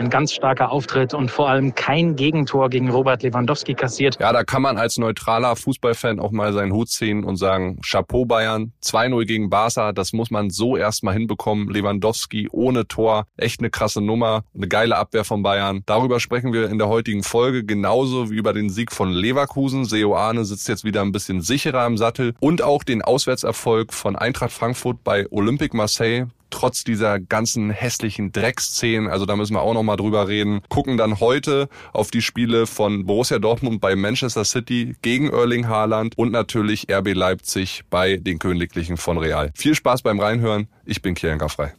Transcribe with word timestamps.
Ein 0.00 0.08
ganz 0.08 0.32
starker 0.32 0.72
Auftritt 0.72 1.12
und 1.12 1.30
vor 1.30 1.50
allem 1.50 1.74
kein 1.74 2.16
Gegentor 2.16 2.70
gegen 2.70 2.88
Robert 2.88 3.22
Lewandowski 3.22 3.74
kassiert. 3.74 4.16
Ja, 4.18 4.32
da 4.32 4.44
kann 4.44 4.62
man 4.62 4.78
als 4.78 4.96
neutraler 4.96 5.56
Fußballfan 5.56 6.20
auch 6.20 6.30
mal 6.30 6.54
seinen 6.54 6.72
Hut 6.72 6.88
ziehen 6.88 7.22
und 7.22 7.36
sagen, 7.36 7.78
Chapeau 7.82 8.24
Bayern, 8.24 8.72
2-0 8.82 9.26
gegen 9.26 9.50
Barca, 9.50 9.92
das 9.92 10.14
muss 10.14 10.30
man 10.30 10.48
so 10.48 10.78
erstmal 10.78 11.12
hinbekommen. 11.12 11.68
Lewandowski 11.68 12.48
ohne 12.50 12.88
Tor, 12.88 13.26
echt 13.36 13.60
eine 13.60 13.68
krasse 13.68 14.00
Nummer, 14.00 14.44
eine 14.54 14.68
geile 14.68 14.96
Abwehr 14.96 15.24
von 15.26 15.42
Bayern. 15.42 15.82
Darüber 15.84 16.18
sprechen 16.18 16.54
wir 16.54 16.70
in 16.70 16.78
der 16.78 16.88
heutigen 16.88 17.22
Folge, 17.22 17.62
genauso 17.62 18.30
wie 18.30 18.36
über 18.36 18.54
den 18.54 18.70
Sieg 18.70 18.92
von 18.92 19.10
Leverkusen. 19.10 19.84
Seoane 19.84 20.46
sitzt 20.46 20.66
jetzt 20.68 20.82
wieder 20.82 21.02
ein 21.02 21.12
bisschen 21.12 21.42
sicherer 21.42 21.84
im 21.84 21.98
Sattel 21.98 22.32
und 22.40 22.62
auch 22.62 22.84
den 22.84 23.02
Auswärtserfolg 23.02 23.92
von 23.92 24.16
Eintracht 24.16 24.52
Frankfurt 24.52 25.04
bei 25.04 25.30
Olympique 25.30 25.76
Marseille 25.76 26.26
trotz 26.50 26.84
dieser 26.84 27.18
ganzen 27.18 27.70
hässlichen 27.70 28.32
Dreckszenen, 28.32 29.08
also 29.08 29.26
da 29.26 29.36
müssen 29.36 29.54
wir 29.54 29.62
auch 29.62 29.74
noch 29.74 29.82
mal 29.82 29.96
drüber 29.96 30.28
reden, 30.28 30.60
gucken 30.68 30.96
dann 30.96 31.20
heute 31.20 31.68
auf 31.92 32.10
die 32.10 32.22
Spiele 32.22 32.66
von 32.66 33.06
Borussia 33.06 33.38
Dortmund 33.38 33.80
bei 33.80 33.96
Manchester 33.96 34.44
City 34.44 34.94
gegen 35.02 35.30
Erling 35.30 35.68
Haaland 35.68 36.16
und 36.16 36.32
natürlich 36.32 36.86
RB 36.90 37.14
Leipzig 37.14 37.82
bei 37.90 38.16
den 38.16 38.38
Königlichen 38.38 38.96
von 38.96 39.18
Real. 39.18 39.50
Viel 39.54 39.74
Spaß 39.74 40.02
beim 40.02 40.20
Reinhören. 40.20 40.68
Ich 40.84 41.02
bin 41.02 41.14
Kieran 41.14 41.38
Gaffrey. 41.38 41.70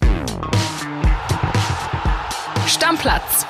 Stammplatz. 2.67 3.45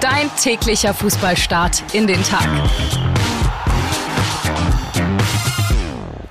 Dein 0.00 0.30
täglicher 0.40 0.94
Fußballstart 0.94 1.94
in 1.94 2.06
den 2.06 2.22
Tag. 2.24 2.48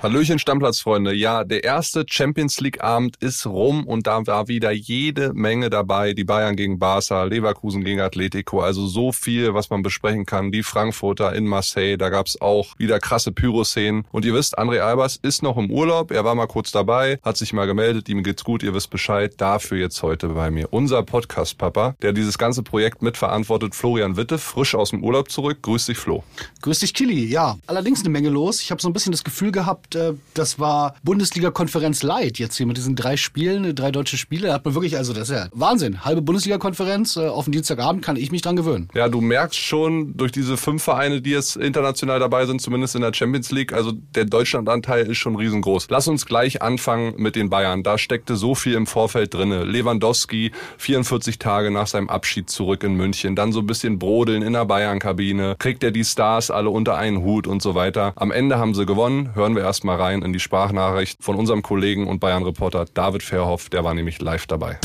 Hallöchen 0.01 0.39
Stammplatzfreunde. 0.39 1.13
Ja, 1.13 1.43
der 1.43 1.63
erste 1.63 2.05
Champions 2.09 2.59
League 2.59 2.83
Abend 2.83 3.17
ist 3.17 3.45
rum 3.45 3.85
und 3.85 4.07
da 4.07 4.25
war 4.25 4.47
wieder 4.47 4.71
jede 4.71 5.31
Menge 5.33 5.69
dabei. 5.69 6.13
Die 6.13 6.23
Bayern 6.23 6.55
gegen 6.55 6.79
Barca, 6.79 7.25
Leverkusen 7.25 7.83
gegen 7.83 8.01
Atletico, 8.01 8.61
also 8.61 8.87
so 8.87 9.11
viel, 9.11 9.53
was 9.53 9.69
man 9.69 9.83
besprechen 9.83 10.25
kann. 10.25 10.51
Die 10.51 10.63
Frankfurter 10.63 11.35
in 11.35 11.45
Marseille, 11.45 11.97
da 11.97 12.09
gab's 12.09 12.41
auch 12.41 12.73
wieder 12.79 12.99
krasse 12.99 13.31
Pyro-Szenen. 13.31 14.07
Und 14.11 14.25
ihr 14.25 14.33
wisst, 14.33 14.57
André 14.57 14.79
Albers 14.79 15.19
ist 15.21 15.43
noch 15.43 15.55
im 15.55 15.69
Urlaub. 15.69 16.09
Er 16.09 16.25
war 16.25 16.33
mal 16.33 16.47
kurz 16.47 16.71
dabei, 16.71 17.19
hat 17.21 17.37
sich 17.37 17.53
mal 17.53 17.67
gemeldet, 17.67 18.09
ihm 18.09 18.23
geht's 18.23 18.43
gut, 18.43 18.63
ihr 18.63 18.73
wisst 18.73 18.89
Bescheid. 18.89 19.35
Dafür 19.37 19.77
jetzt 19.77 20.01
heute 20.01 20.29
bei 20.29 20.49
mir 20.49 20.73
unser 20.73 21.03
Podcast-Papa, 21.03 21.95
der 22.01 22.11
dieses 22.11 22.39
ganze 22.39 22.63
Projekt 22.63 23.03
mitverantwortet, 23.03 23.75
Florian 23.75 24.17
Witte, 24.17 24.39
frisch 24.39 24.73
aus 24.73 24.89
dem 24.89 25.03
Urlaub 25.03 25.29
zurück. 25.29 25.59
Grüß 25.61 25.85
dich, 25.85 25.99
Flo. 25.99 26.23
Grüß 26.63 26.79
dich, 26.79 26.95
Killy. 26.95 27.25
Ja, 27.25 27.59
allerdings 27.67 27.99
eine 27.99 28.09
Menge 28.09 28.29
los. 28.29 28.63
Ich 28.63 28.71
habe 28.71 28.81
so 28.81 28.89
ein 28.89 28.93
bisschen 28.93 29.11
das 29.11 29.23
Gefühl 29.23 29.51
gehabt, 29.51 29.90
äh, 29.95 30.13
das 30.33 30.59
war 30.59 30.95
Bundesliga-Konferenz 31.03 32.03
Light 32.03 32.39
jetzt 32.39 32.57
hier 32.57 32.65
mit 32.65 32.77
diesen 32.77 32.95
drei 32.95 33.17
Spielen, 33.17 33.75
drei 33.75 33.91
deutsche 33.91 34.17
Spiele. 34.17 34.47
Da 34.47 34.53
hat 34.53 34.65
man 34.65 34.73
wirklich, 34.73 34.97
also 34.97 35.13
das 35.13 35.29
ist 35.29 35.35
ja 35.35 35.47
Wahnsinn. 35.53 36.03
Halbe 36.03 36.21
Bundesliga-Konferenz 36.21 37.17
äh, 37.17 37.27
auf 37.27 37.45
den 37.45 37.51
Dienstagabend 37.51 38.03
kann 38.03 38.15
ich 38.15 38.31
mich 38.31 38.41
dran 38.41 38.55
gewöhnen. 38.55 38.89
Ja, 38.93 39.09
du 39.09 39.21
merkst 39.21 39.59
schon 39.59 40.15
durch 40.17 40.31
diese 40.31 40.57
fünf 40.57 40.83
Vereine, 40.83 41.21
die 41.21 41.31
jetzt 41.31 41.57
international 41.57 42.19
dabei 42.19 42.45
sind, 42.45 42.61
zumindest 42.61 42.95
in 42.95 43.01
der 43.01 43.13
Champions 43.13 43.51
League, 43.51 43.73
also 43.73 43.91
der 43.91 44.25
Deutschlandanteil 44.25 45.07
ist 45.07 45.17
schon 45.17 45.35
riesengroß. 45.35 45.87
Lass 45.89 46.07
uns 46.07 46.25
gleich 46.25 46.61
anfangen 46.61 47.13
mit 47.17 47.35
den 47.35 47.49
Bayern. 47.49 47.83
Da 47.83 47.97
steckte 47.97 48.35
so 48.35 48.55
viel 48.55 48.73
im 48.73 48.87
Vorfeld 48.87 49.33
drinne. 49.33 49.63
Lewandowski 49.63 50.51
44 50.77 51.39
Tage 51.39 51.71
nach 51.71 51.87
seinem 51.87 52.09
Abschied 52.09 52.49
zurück 52.49 52.83
in 52.83 52.95
München, 52.95 53.35
dann 53.35 53.51
so 53.51 53.59
ein 53.59 53.67
bisschen 53.67 53.99
brodeln 53.99 54.41
in 54.41 54.53
der 54.53 54.65
Bayern-Kabine, 54.65 55.55
kriegt 55.59 55.83
er 55.83 55.91
die 55.91 56.03
Stars 56.03 56.51
alle 56.51 56.69
unter 56.69 56.97
einen 56.97 57.21
Hut 57.21 57.47
und 57.47 57.61
so 57.61 57.75
weiter. 57.75 58.13
Am 58.15 58.31
Ende 58.31 58.57
haben 58.57 58.73
sie 58.73 58.85
gewonnen. 58.85 59.35
Hören 59.35 59.55
wir 59.55 59.63
erst 59.63 59.80
mal 59.83 59.95
rein 59.95 60.21
in 60.21 60.33
die 60.33 60.39
Sprachnachricht 60.39 61.23
von 61.23 61.35
unserem 61.35 61.61
Kollegen 61.61 62.07
und 62.07 62.19
Bayern-Reporter 62.19 62.85
David 62.93 63.23
Verhoff. 63.23 63.69
Der 63.69 63.83
war 63.83 63.93
nämlich 63.93 64.21
live 64.21 64.47
dabei. 64.47 64.79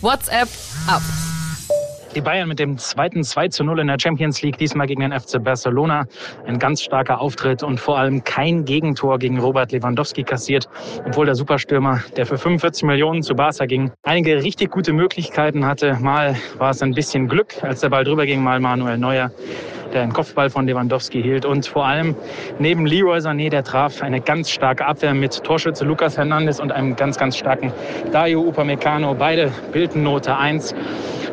WhatsApp 0.00 0.48
ab. 0.86 1.02
Die 2.16 2.20
Bayern 2.20 2.48
mit 2.48 2.58
dem 2.58 2.76
zweiten 2.76 3.22
2 3.22 3.48
zu 3.48 3.62
0 3.62 3.80
in 3.80 3.86
der 3.86 3.96
Champions 4.00 4.42
League, 4.42 4.58
diesmal 4.58 4.88
gegen 4.88 5.00
den 5.00 5.12
FC 5.12 5.42
Barcelona. 5.42 6.06
Ein 6.44 6.58
ganz 6.58 6.82
starker 6.82 7.20
Auftritt 7.20 7.62
und 7.62 7.78
vor 7.78 7.98
allem 7.98 8.24
kein 8.24 8.64
Gegentor 8.64 9.20
gegen 9.20 9.38
Robert 9.38 9.70
Lewandowski 9.70 10.24
kassiert, 10.24 10.68
obwohl 11.06 11.26
der 11.26 11.36
Superstürmer, 11.36 12.02
der 12.16 12.26
für 12.26 12.36
45 12.36 12.82
Millionen 12.82 13.22
zu 13.22 13.36
Barca 13.36 13.64
ging, 13.66 13.92
einige 14.02 14.42
richtig 14.42 14.72
gute 14.72 14.92
Möglichkeiten 14.92 15.64
hatte. 15.64 15.98
Mal 16.00 16.34
war 16.58 16.70
es 16.70 16.82
ein 16.82 16.94
bisschen 16.94 17.28
Glück, 17.28 17.62
als 17.62 17.80
der 17.80 17.90
Ball 17.90 18.02
drüber 18.02 18.26
ging, 18.26 18.42
mal 18.42 18.58
Manuel 18.58 18.98
Neuer 18.98 19.30
der 19.92 20.02
einen 20.02 20.12
Kopfball 20.12 20.50
von 20.50 20.66
Lewandowski 20.66 21.22
hielt. 21.22 21.44
Und 21.44 21.66
vor 21.66 21.86
allem 21.86 22.14
neben 22.58 22.86
Leroy 22.86 23.18
Sané, 23.18 23.50
der 23.50 23.64
traf 23.64 24.02
eine 24.02 24.20
ganz 24.20 24.50
starke 24.50 24.86
Abwehr 24.86 25.14
mit 25.14 25.42
Torschütze 25.42 25.84
Lucas 25.84 26.16
Hernandez 26.16 26.60
und 26.60 26.72
einem 26.72 26.96
ganz, 26.96 27.18
ganz 27.18 27.36
starken 27.36 27.72
Dario 28.12 28.42
Upamecano. 28.42 29.14
Beide 29.14 29.52
bilden 29.72 30.02
Note 30.02 30.36
1 30.36 30.74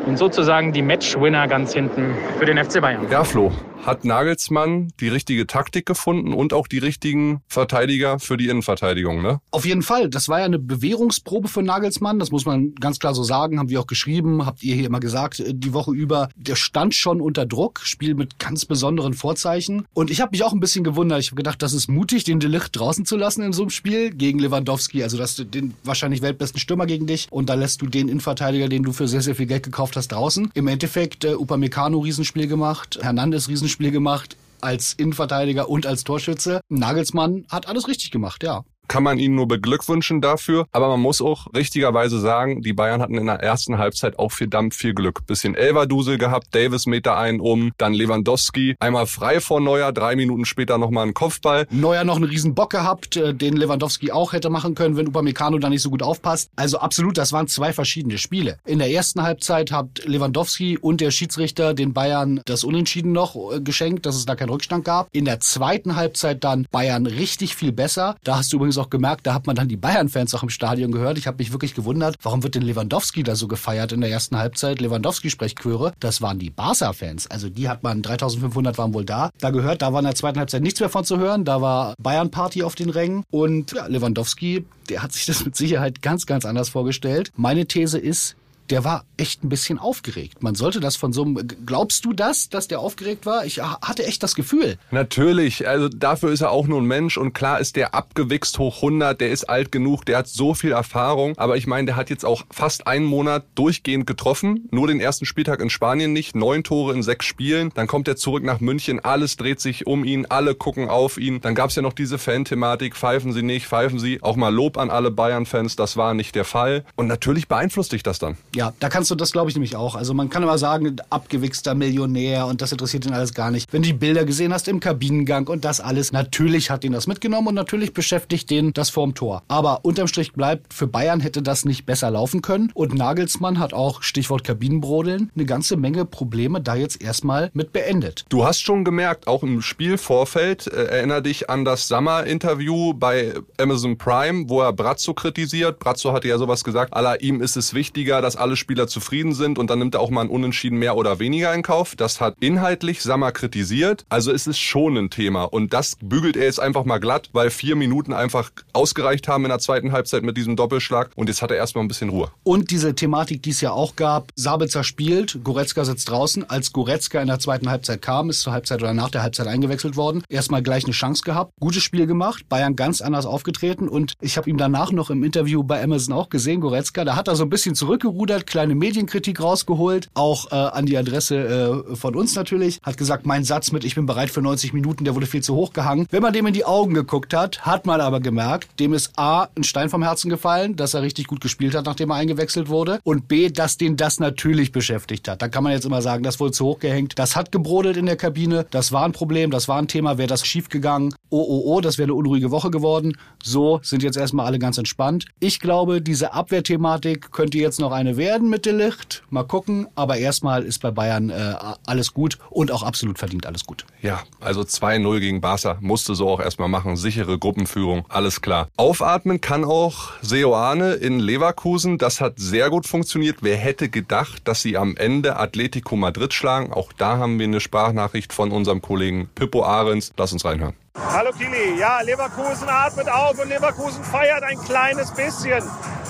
und 0.06 0.16
sozusagen 0.16 0.72
die 0.72 0.82
Matchwinner 0.82 1.46
ganz 1.48 1.72
hinten 1.72 2.14
für 2.38 2.44
den 2.44 2.62
FC 2.62 2.80
Bayern. 2.80 3.06
Ja, 3.10 3.24
Flo, 3.24 3.52
hat 3.84 4.04
Nagelsmann 4.04 4.92
die 5.00 5.08
richtige 5.08 5.46
Taktik 5.46 5.86
gefunden 5.86 6.32
und 6.32 6.52
auch 6.52 6.66
die 6.66 6.78
richtigen 6.78 7.40
Verteidiger 7.48 8.18
für 8.18 8.36
die 8.36 8.48
Innenverteidigung, 8.48 9.22
ne? 9.22 9.40
Auf 9.50 9.64
jeden 9.64 9.82
Fall. 9.82 10.08
Das 10.10 10.28
war 10.28 10.40
ja 10.40 10.44
eine 10.44 10.58
Bewährungsprobe 10.58 11.48
für 11.48 11.62
Nagelsmann. 11.62 12.18
Das 12.18 12.30
muss 12.30 12.44
man 12.44 12.74
ganz 12.74 12.98
klar 12.98 13.14
so 13.14 13.22
sagen. 13.22 13.58
Haben 13.58 13.70
wir 13.70 13.80
auch 13.80 13.86
geschrieben, 13.86 14.44
habt 14.44 14.62
ihr 14.62 14.74
hier 14.74 14.86
immer 14.86 15.00
gesagt, 15.00 15.40
äh, 15.40 15.54
die 15.54 15.72
Woche 15.72 15.92
über. 15.92 16.28
Der 16.36 16.56
stand 16.56 16.94
schon 16.94 17.20
unter 17.20 17.46
Druck, 17.46 17.80
Spiel 17.82 18.14
mit 18.14 18.38
ganz 18.38 18.64
besonderen 18.64 19.14
Vorzeichen. 19.14 19.86
Und 19.94 20.10
ich 20.10 20.20
habe 20.20 20.32
mich 20.32 20.44
auch 20.44 20.52
ein 20.52 20.60
bisschen 20.60 20.84
gewundert. 20.84 21.20
Ich 21.20 21.28
habe 21.28 21.36
gedacht, 21.36 21.62
das 21.62 21.72
ist 21.72 21.88
mutig, 21.88 22.24
den 22.24 22.40
Delicht 22.40 22.78
draußen 22.78 23.06
zu 23.06 23.16
lassen 23.16 23.42
in 23.42 23.52
so 23.52 23.62
einem 23.62 23.70
Spiel 23.70 24.10
gegen 24.10 24.38
Lewandowski. 24.38 25.02
Also 25.02 25.16
das 25.16 25.36
den 25.36 25.74
wahrscheinlich 25.84 26.20
weltbesten 26.20 26.60
Stürmer 26.60 26.86
gegen 26.86 27.06
dich. 27.06 27.28
Und 27.30 27.48
da 27.48 27.54
lässt 27.54 27.80
du 27.80 27.86
den 27.86 28.08
Innenverteidiger, 28.08 28.68
den 28.68 28.82
du 28.82 28.92
für 28.92 29.08
sehr, 29.08 29.22
sehr 29.22 29.34
viel 29.34 29.46
Geld 29.46 29.62
gekauft 29.62 29.96
hast, 29.96 30.08
draußen. 30.08 30.50
Im 30.54 30.66
Endeffekt 30.66 31.24
äh, 31.24 31.34
Upamecano 31.34 32.00
Riesenspiel 32.00 32.48
gemacht, 32.48 32.98
Hernandez 33.00 33.48
Riesenspiel 33.48 33.67
gemacht 33.90 34.36
als 34.60 34.94
Innenverteidiger 34.94 35.68
und 35.68 35.86
als 35.86 36.04
Torschütze. 36.04 36.60
Nagelsmann 36.68 37.46
hat 37.48 37.68
alles 37.68 37.86
richtig 37.86 38.10
gemacht, 38.10 38.42
ja 38.42 38.64
kann 38.88 39.02
man 39.02 39.18
ihnen 39.18 39.34
nur 39.34 39.46
beglückwünschen 39.46 40.20
dafür. 40.20 40.66
Aber 40.72 40.88
man 40.88 41.00
muss 41.00 41.20
auch 41.20 41.46
richtigerweise 41.54 42.18
sagen, 42.18 42.62
die 42.62 42.72
Bayern 42.72 43.00
hatten 43.00 43.16
in 43.16 43.26
der 43.26 43.40
ersten 43.40 43.78
Halbzeit 43.78 44.18
auch 44.18 44.32
verdammt 44.32 44.74
viel 44.74 44.94
Glück. 44.94 45.26
Bisschen 45.26 45.54
Elverdusel 45.54 46.18
gehabt, 46.18 46.54
Davis 46.54 46.86
Meter 46.86 47.16
ein 47.16 47.40
um, 47.40 47.72
dann 47.78 47.92
Lewandowski, 47.92 48.76
einmal 48.80 49.06
frei 49.06 49.40
vor 49.40 49.60
Neuer, 49.60 49.92
drei 49.92 50.16
Minuten 50.16 50.44
später 50.44 50.78
nochmal 50.78 51.06
ein 51.06 51.14
Kopfball. 51.14 51.66
Neuer 51.70 52.04
noch 52.04 52.16
einen 52.16 52.24
riesen 52.24 52.54
Bock 52.54 52.70
gehabt, 52.70 53.16
äh, 53.16 53.34
den 53.34 53.56
Lewandowski 53.56 54.12
auch 54.12 54.32
hätte 54.32 54.50
machen 54.50 54.74
können, 54.74 54.96
wenn 54.96 55.08
Upamecano 55.08 55.58
da 55.58 55.68
nicht 55.68 55.82
so 55.82 55.90
gut 55.90 56.02
aufpasst. 56.02 56.50
Also 56.56 56.78
absolut, 56.78 57.18
das 57.18 57.32
waren 57.32 57.48
zwei 57.48 57.72
verschiedene 57.72 58.18
Spiele. 58.18 58.58
In 58.64 58.78
der 58.78 58.90
ersten 58.90 59.22
Halbzeit 59.22 59.70
hat 59.70 60.04
Lewandowski 60.04 60.78
und 60.78 61.00
der 61.00 61.10
Schiedsrichter 61.10 61.74
den 61.74 61.92
Bayern 61.92 62.40
das 62.46 62.64
Unentschieden 62.64 63.12
noch 63.12 63.52
äh, 63.52 63.60
geschenkt, 63.60 64.06
dass 64.06 64.16
es 64.16 64.24
da 64.24 64.34
keinen 64.34 64.50
Rückstand 64.50 64.84
gab. 64.84 65.08
In 65.12 65.24
der 65.24 65.40
zweiten 65.40 65.96
Halbzeit 65.96 66.44
dann 66.44 66.66
Bayern 66.70 67.06
richtig 67.06 67.54
viel 67.54 67.72
besser. 67.72 68.16
Da 68.24 68.36
hast 68.38 68.52
du 68.52 68.56
übrigens 68.56 68.77
auch 68.78 68.90
gemerkt, 68.90 69.26
da 69.26 69.34
hat 69.34 69.46
man 69.46 69.56
dann 69.56 69.68
die 69.68 69.76
Bayern-Fans 69.76 70.34
auch 70.34 70.42
im 70.42 70.50
Stadion 70.50 70.92
gehört. 70.92 71.18
Ich 71.18 71.26
habe 71.26 71.38
mich 71.38 71.52
wirklich 71.52 71.74
gewundert, 71.74 72.16
warum 72.22 72.42
wird 72.42 72.54
denn 72.54 72.62
Lewandowski 72.62 73.22
da 73.22 73.36
so 73.36 73.48
gefeiert 73.48 73.92
in 73.92 74.00
der 74.00 74.10
ersten 74.10 74.36
Halbzeit? 74.36 74.80
Lewandowski-Sprechchöre, 74.80 75.92
das 76.00 76.22
waren 76.22 76.38
die 76.38 76.50
Barca-Fans. 76.50 77.26
Also 77.30 77.48
die 77.48 77.68
hat 77.68 77.82
man, 77.82 78.02
3500 78.02 78.78
waren 78.78 78.94
wohl 78.94 79.04
da. 79.04 79.30
Da 79.40 79.50
gehört, 79.50 79.82
da 79.82 79.92
war 79.92 80.00
in 80.00 80.06
der 80.06 80.14
zweiten 80.14 80.38
Halbzeit 80.38 80.62
nichts 80.62 80.80
mehr 80.80 80.88
von 80.88 81.04
zu 81.04 81.18
hören. 81.18 81.44
Da 81.44 81.60
war 81.60 81.94
Bayern-Party 81.98 82.62
auf 82.62 82.74
den 82.74 82.90
Rängen. 82.90 83.24
Und 83.30 83.72
ja, 83.72 83.86
Lewandowski, 83.86 84.64
der 84.88 85.02
hat 85.02 85.12
sich 85.12 85.26
das 85.26 85.44
mit 85.44 85.56
Sicherheit 85.56 86.02
ganz, 86.02 86.26
ganz 86.26 86.44
anders 86.44 86.68
vorgestellt. 86.68 87.30
Meine 87.36 87.66
These 87.66 87.98
ist, 87.98 88.36
der 88.70 88.84
war 88.84 89.04
echt 89.16 89.44
ein 89.44 89.48
bisschen 89.48 89.78
aufgeregt. 89.78 90.42
Man 90.42 90.54
sollte 90.54 90.80
das 90.80 90.96
von 90.96 91.12
so 91.12 91.22
einem, 91.22 91.48
glaubst 91.66 92.04
du 92.04 92.12
das, 92.12 92.48
dass 92.48 92.68
der 92.68 92.80
aufgeregt 92.80 93.26
war? 93.26 93.44
Ich 93.44 93.60
hatte 93.60 94.04
echt 94.06 94.22
das 94.22 94.34
Gefühl. 94.34 94.78
Natürlich, 94.90 95.66
also 95.68 95.88
dafür 95.88 96.30
ist 96.30 96.40
er 96.40 96.50
auch 96.50 96.66
nur 96.66 96.80
ein 96.80 96.86
Mensch 96.86 97.16
und 97.18 97.32
klar 97.32 97.60
ist 97.60 97.76
der 97.76 97.94
abgewichst 97.94 98.58
hoch 98.58 98.76
100, 98.76 99.20
der 99.20 99.30
ist 99.30 99.48
alt 99.48 99.72
genug, 99.72 100.04
der 100.04 100.18
hat 100.18 100.28
so 100.28 100.54
viel 100.54 100.72
Erfahrung, 100.72 101.36
aber 101.36 101.56
ich 101.56 101.66
meine, 101.66 101.86
der 101.86 101.96
hat 101.96 102.10
jetzt 102.10 102.24
auch 102.24 102.44
fast 102.50 102.86
einen 102.86 103.04
Monat 103.04 103.44
durchgehend 103.54 104.06
getroffen, 104.06 104.68
nur 104.70 104.86
den 104.86 105.00
ersten 105.00 105.26
Spieltag 105.26 105.60
in 105.60 105.70
Spanien 105.70 106.12
nicht, 106.12 106.36
neun 106.36 106.64
Tore 106.64 106.94
in 106.94 107.02
sechs 107.02 107.26
Spielen, 107.26 107.70
dann 107.74 107.86
kommt 107.86 108.08
er 108.08 108.16
zurück 108.16 108.44
nach 108.44 108.60
München, 108.60 109.00
alles 109.00 109.36
dreht 109.36 109.60
sich 109.60 109.86
um 109.86 110.04
ihn, 110.04 110.26
alle 110.26 110.54
gucken 110.54 110.88
auf 110.88 111.18
ihn, 111.18 111.40
dann 111.40 111.54
gab 111.54 111.70
es 111.70 111.76
ja 111.76 111.82
noch 111.82 111.92
diese 111.92 112.18
Fan-Thematik, 112.18 112.96
pfeifen 112.96 113.32
sie 113.32 113.42
nicht, 113.42 113.66
pfeifen 113.66 113.98
sie, 113.98 114.22
auch 114.22 114.36
mal 114.36 114.54
Lob 114.54 114.78
an 114.78 114.90
alle 114.90 115.10
Bayern-Fans, 115.10 115.76
das 115.76 115.96
war 115.96 116.14
nicht 116.14 116.34
der 116.34 116.44
Fall. 116.44 116.84
Und 116.96 117.06
natürlich 117.06 117.48
beeinflusst 117.48 117.92
dich 117.92 118.02
das 118.02 118.18
dann. 118.18 118.36
Ja, 118.58 118.72
da 118.80 118.88
kannst 118.88 119.08
du 119.08 119.14
das, 119.14 119.30
glaube 119.30 119.48
ich, 119.50 119.54
nämlich 119.54 119.76
auch. 119.76 119.94
Also 119.94 120.14
man 120.14 120.30
kann 120.30 120.42
immer 120.42 120.58
sagen, 120.58 120.96
abgewichster 121.10 121.76
Millionär 121.76 122.44
und 122.46 122.60
das 122.60 122.72
interessiert 122.72 123.06
ihn 123.06 123.12
alles 123.12 123.32
gar 123.32 123.52
nicht. 123.52 123.72
Wenn 123.72 123.82
du 123.82 123.86
die 123.86 123.94
Bilder 123.94 124.24
gesehen 124.24 124.52
hast 124.52 124.66
im 124.66 124.80
Kabinengang 124.80 125.46
und 125.46 125.64
das 125.64 125.78
alles, 125.78 126.10
natürlich 126.10 126.68
hat 126.68 126.82
ihn 126.82 126.90
das 126.90 127.06
mitgenommen 127.06 127.46
und 127.46 127.54
natürlich 127.54 127.92
beschäftigt 127.92 128.50
den 128.50 128.72
das 128.72 128.90
vorm 128.90 129.14
Tor. 129.14 129.44
Aber 129.46 129.84
unterm 129.84 130.08
Strich 130.08 130.32
bleibt, 130.32 130.74
für 130.74 130.88
Bayern 130.88 131.20
hätte 131.20 131.40
das 131.40 131.64
nicht 131.64 131.86
besser 131.86 132.10
laufen 132.10 132.42
können. 132.42 132.72
Und 132.74 132.94
Nagelsmann 132.94 133.60
hat 133.60 133.74
auch, 133.74 134.02
Stichwort 134.02 134.42
Kabinenbrodeln, 134.42 135.30
eine 135.36 135.44
ganze 135.46 135.76
Menge 135.76 136.04
Probleme 136.04 136.60
da 136.60 136.74
jetzt 136.74 137.00
erstmal 137.00 137.50
mit 137.52 137.72
beendet. 137.72 138.24
Du 138.28 138.44
hast 138.44 138.60
schon 138.60 138.84
gemerkt, 138.84 139.28
auch 139.28 139.44
im 139.44 139.62
Spielvorfeld, 139.62 140.66
äh, 140.66 140.86
erinnere 140.86 141.22
dich 141.22 141.48
an 141.48 141.64
das 141.64 141.86
Sommer-Interview 141.86 142.92
bei 142.92 143.34
Amazon 143.56 143.96
Prime, 143.98 144.48
wo 144.48 144.62
er 144.62 144.72
Brazzo 144.72 145.14
kritisiert. 145.14 145.78
Brazzo 145.78 146.12
hatte 146.12 146.26
ja 146.26 146.38
sowas 146.38 146.64
gesagt, 146.64 146.92
aller 146.94 147.22
ihm 147.22 147.40
ist 147.40 147.56
es 147.56 147.72
wichtiger, 147.72 148.20
dass 148.20 148.34
alle 148.34 148.47
alle 148.48 148.56
Spieler 148.56 148.86
zufrieden 148.86 149.34
sind 149.34 149.58
und 149.58 149.68
dann 149.68 149.78
nimmt 149.78 149.94
er 149.94 150.00
auch 150.00 150.08
mal 150.08 150.22
ein 150.22 150.30
Unentschieden 150.30 150.78
mehr 150.78 150.96
oder 150.96 151.18
weniger 151.18 151.52
in 151.52 151.62
Kauf. 151.62 151.94
Das 151.96 152.18
hat 152.18 152.34
inhaltlich 152.40 153.02
Sammer 153.02 153.30
kritisiert. 153.30 154.06
Also 154.08 154.32
es 154.32 154.46
ist 154.46 154.58
schon 154.58 154.96
ein 154.96 155.10
Thema 155.10 155.44
und 155.44 155.74
das 155.74 155.96
bügelt 156.00 156.34
er 156.34 156.44
jetzt 156.44 156.60
einfach 156.60 156.86
mal 156.86 156.96
glatt, 156.96 157.28
weil 157.34 157.50
vier 157.50 157.76
Minuten 157.76 158.14
einfach 158.14 158.50
ausgereicht 158.72 159.28
haben 159.28 159.44
in 159.44 159.50
der 159.50 159.58
zweiten 159.58 159.92
Halbzeit 159.92 160.22
mit 160.22 160.38
diesem 160.38 160.56
Doppelschlag 160.56 161.10
und 161.14 161.28
jetzt 161.28 161.42
hat 161.42 161.50
er 161.50 161.58
erstmal 161.58 161.84
ein 161.84 161.88
bisschen 161.88 162.08
Ruhe. 162.08 162.30
Und 162.42 162.70
diese 162.70 162.94
Thematik, 162.94 163.42
die 163.42 163.50
es 163.50 163.60
ja 163.60 163.72
auch 163.72 163.96
gab, 163.96 164.32
Sabitzer 164.34 164.82
spielt, 164.82 165.40
Goretzka 165.44 165.84
sitzt 165.84 166.08
draußen. 166.08 166.48
Als 166.48 166.72
Goretzka 166.72 167.20
in 167.20 167.26
der 167.26 167.38
zweiten 167.38 167.68
Halbzeit 167.68 168.00
kam, 168.00 168.30
ist 168.30 168.40
zur 168.40 168.54
Halbzeit 168.54 168.80
oder 168.80 168.94
nach 168.94 169.10
der 169.10 169.22
Halbzeit 169.22 169.46
eingewechselt 169.46 169.96
worden, 169.96 170.22
erstmal 170.30 170.62
gleich 170.62 170.84
eine 170.84 170.94
Chance 170.94 171.22
gehabt, 171.22 171.52
gutes 171.60 171.82
Spiel 171.82 172.06
gemacht, 172.06 172.48
Bayern 172.48 172.76
ganz 172.76 173.02
anders 173.02 173.26
aufgetreten 173.26 173.90
und 173.90 174.14
ich 174.22 174.38
habe 174.38 174.48
ihm 174.48 174.56
danach 174.56 174.90
noch 174.90 175.10
im 175.10 175.22
Interview 175.22 175.62
bei 175.62 175.82
Amazon 175.82 176.14
auch 176.14 176.30
gesehen, 176.30 176.62
Goretzka, 176.62 177.04
da 177.04 177.14
hat 177.14 177.28
er 177.28 177.36
so 177.36 177.44
ein 177.44 177.50
bisschen 177.50 177.74
zurückgerudert, 177.74 178.37
kleine 178.46 178.74
Medienkritik 178.74 179.40
rausgeholt, 179.40 180.08
auch 180.14 180.50
äh, 180.52 180.54
an 180.54 180.86
die 180.86 180.96
Adresse 180.96 181.84
äh, 181.90 181.96
von 181.96 182.14
uns 182.14 182.34
natürlich, 182.34 182.80
hat 182.82 182.96
gesagt, 182.96 183.26
mein 183.26 183.44
Satz 183.44 183.72
mit 183.72 183.84
ich 183.84 183.94
bin 183.94 184.06
bereit 184.06 184.30
für 184.30 184.42
90 184.42 184.72
Minuten, 184.72 185.04
der 185.04 185.14
wurde 185.14 185.26
viel 185.26 185.42
zu 185.42 185.54
hoch 185.54 185.72
gehangen. 185.72 186.06
Wenn 186.10 186.22
man 186.22 186.32
dem 186.32 186.46
in 186.46 186.54
die 186.54 186.64
Augen 186.64 186.94
geguckt 186.94 187.34
hat, 187.34 187.64
hat 187.64 187.86
man 187.86 188.00
aber 188.00 188.20
gemerkt, 188.20 188.68
dem 188.80 188.92
ist 188.92 189.18
A, 189.18 189.48
ein 189.56 189.64
Stein 189.64 189.88
vom 189.88 190.02
Herzen 190.02 190.28
gefallen, 190.28 190.76
dass 190.76 190.94
er 190.94 191.02
richtig 191.02 191.26
gut 191.26 191.40
gespielt 191.40 191.74
hat, 191.74 191.86
nachdem 191.86 192.10
er 192.10 192.16
eingewechselt 192.16 192.68
wurde 192.68 193.00
und 193.04 193.28
B, 193.28 193.48
dass 193.50 193.76
den 193.76 193.96
das 193.96 194.20
natürlich 194.20 194.72
beschäftigt 194.72 195.28
hat. 195.28 195.40
Da 195.40 195.48
kann 195.48 195.64
man 195.64 195.72
jetzt 195.72 195.86
immer 195.86 196.02
sagen, 196.02 196.22
das 196.22 196.38
wurde 196.40 196.52
zu 196.52 196.66
hoch 196.66 196.78
gehängt. 196.78 197.18
Das 197.18 197.36
hat 197.36 197.52
gebrodelt 197.52 197.96
in 197.96 198.06
der 198.06 198.16
Kabine, 198.16 198.66
das 198.70 198.92
war 198.92 199.04
ein 199.04 199.12
Problem, 199.12 199.50
das 199.50 199.68
war 199.68 199.78
ein 199.78 199.88
Thema, 199.88 200.18
wäre 200.18 200.28
das 200.28 200.46
schiefgegangen. 200.46 201.14
Oh, 201.30 201.40
oh, 201.40 201.62
oh, 201.64 201.80
das 201.80 201.96
wäre 201.96 202.06
eine 202.06 202.14
unruhige 202.14 202.50
Woche 202.50 202.70
geworden. 202.70 203.16
So 203.42 203.80
sind 203.82 204.02
jetzt 204.02 204.16
erstmal 204.16 204.46
alle 204.46 204.58
ganz 204.58 204.76
entspannt. 204.76 205.26
Ich 205.40 205.60
glaube, 205.60 206.02
diese 206.02 206.32
Abwehrthematik 206.32 207.32
könnte 207.32 207.58
jetzt 207.58 207.80
noch 207.80 207.92
eine 207.92 208.16
werden 208.18 208.50
mit 208.50 208.66
Delicht. 208.66 209.22
Mal 209.30 209.44
gucken. 209.44 209.88
Aber 209.94 210.18
erstmal 210.18 210.64
ist 210.64 210.82
bei 210.82 210.90
Bayern 210.90 211.30
äh, 211.30 211.54
alles 211.86 212.12
gut 212.12 212.38
und 212.50 212.70
auch 212.70 212.82
absolut 212.82 213.18
verdient 213.18 213.46
alles 213.46 213.64
gut. 213.64 213.86
Ja, 214.02 214.22
also 214.40 214.60
2-0 214.60 215.20
gegen 215.20 215.40
Barca 215.40 215.78
musste 215.80 216.14
so 216.14 216.28
auch 216.28 216.40
erstmal 216.40 216.68
machen. 216.68 216.96
Sichere 216.96 217.38
Gruppenführung, 217.38 218.04
alles 218.08 218.42
klar. 218.42 218.68
Aufatmen 218.76 219.40
kann 219.40 219.64
auch 219.64 220.10
Seoane 220.20 220.94
in 220.94 221.18
Leverkusen. 221.18 221.98
Das 221.98 222.20
hat 222.20 222.34
sehr 222.36 222.70
gut 222.70 222.86
funktioniert. 222.86 223.38
Wer 223.40 223.56
hätte 223.56 223.88
gedacht, 223.88 224.42
dass 224.44 224.62
sie 224.62 224.76
am 224.76 224.96
Ende 224.96 225.36
Atletico 225.36 225.96
Madrid 225.96 226.34
schlagen? 226.34 226.72
Auch 226.72 226.92
da 226.92 227.18
haben 227.18 227.38
wir 227.38 227.46
eine 227.46 227.60
Sprachnachricht 227.60 228.32
von 228.32 228.50
unserem 228.50 228.82
Kollegen 228.82 229.28
Pippo 229.34 229.64
Ahrens. 229.64 230.12
Lass 230.16 230.32
uns 230.32 230.44
reinhören. 230.44 230.74
Hallo 230.96 231.30
Kili, 231.32 231.78
ja, 231.78 232.00
Leverkusen 232.00 232.68
atmet 232.68 233.08
auf 233.08 233.38
und 233.38 233.48
Leverkusen 233.48 234.02
feiert 234.04 234.42
ein 234.42 234.58
kleines 234.64 235.10
bisschen. 235.12 235.62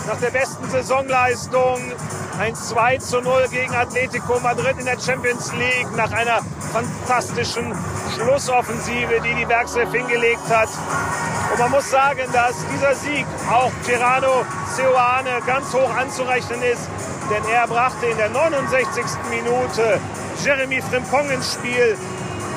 Nach 0.06 0.18
der 0.20 0.30
besten 0.30 0.68
Saisonleistung 0.70 1.80
ein 2.38 2.54
2 2.54 2.98
zu 2.98 3.20
0 3.20 3.48
gegen 3.50 3.74
Atletico 3.74 4.38
Madrid 4.40 4.78
in 4.78 4.86
der 4.86 4.98
Champions 4.98 5.52
League 5.52 5.94
nach 5.96 6.10
einer 6.12 6.40
fantastischen 6.72 7.74
Schlussoffensive, 8.14 9.20
die 9.20 9.34
die 9.34 9.48
Werkself 9.48 9.92
hingelegt 9.92 10.48
hat. 10.48 10.68
Und 11.52 11.58
man 11.58 11.70
muss 11.70 11.90
sagen, 11.90 12.24
dass 12.32 12.54
dieser 12.72 12.94
Sieg 12.94 13.26
auch 13.50 13.72
Gerardo 13.86 14.44
Seoane 14.74 15.40
ganz 15.46 15.72
hoch 15.74 15.94
anzurechnen 15.96 16.62
ist, 16.62 16.88
denn 17.30 17.42
er 17.52 17.66
brachte 17.66 18.06
in 18.06 18.16
der 18.16 18.30
69. 18.30 19.04
Minute 19.30 20.00
Jeremy 20.42 20.80
Frimpong 20.82 21.30
ins 21.30 21.54
Spiel 21.54 21.96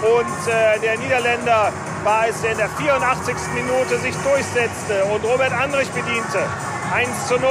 und 0.01 0.51
äh, 0.51 0.79
der 0.79 0.97
Niederländer 0.97 1.71
war 2.03 2.27
es, 2.27 2.42
der 2.42 2.51
in 2.51 2.57
der 2.57 2.69
84. 2.69 3.36
Minute 3.53 3.98
sich 4.00 4.15
durchsetzte 4.24 5.06
und 5.06 5.24
Robert 5.24 5.53
Andrich 5.53 5.89
bediente. 5.92 6.39
1 6.94 7.27
zu 7.27 7.39
0. 7.39 7.50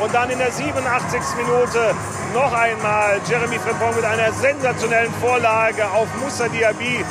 Und 0.00 0.14
dann 0.14 0.30
in 0.30 0.38
der 0.38 0.50
87. 0.50 1.20
Minute 1.36 1.94
noch 2.34 2.52
einmal 2.52 3.20
Jeremy 3.28 3.58
Frimpong 3.58 3.94
mit 3.94 4.04
einer 4.04 4.32
sensationellen 4.32 5.12
Vorlage 5.20 5.88
auf 5.90 6.08
Moussa 6.20 6.48
Diaby, 6.48 7.04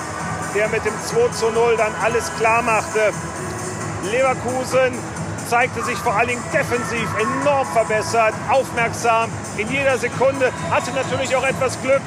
der 0.56 0.68
mit 0.69 0.83
dem 0.86 0.94
2 1.06 1.30
zu 1.30 1.50
0 1.51 1.78
dann 1.78 1.94
alles 2.04 2.31
klar 2.38 2.62
machte. 2.62 3.13
Leverkusen 4.12 4.98
zeigte 5.48 5.83
sich 5.83 5.98
vor 5.98 6.16
allen 6.16 6.30
Dingen 6.30 6.44
defensiv 6.54 7.07
enorm 7.19 7.68
verbessert, 7.74 8.33
aufmerksam 8.50 9.30
in 9.57 9.69
jeder 9.69 9.98
Sekunde, 9.98 10.51
hatte 10.72 10.92
natürlich 10.92 11.36
auch 11.36 11.45
etwas 11.45 11.80
Glück, 11.81 12.01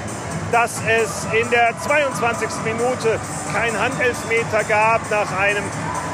dass 0.55 0.81
es 0.87 1.27
in 1.35 1.51
der 1.51 1.77
22. 1.81 2.49
Minute 2.65 3.19
kein 3.53 3.77
Handelfmeter 3.77 4.63
gab 4.63 5.11
nach 5.11 5.37
einem 5.37 5.65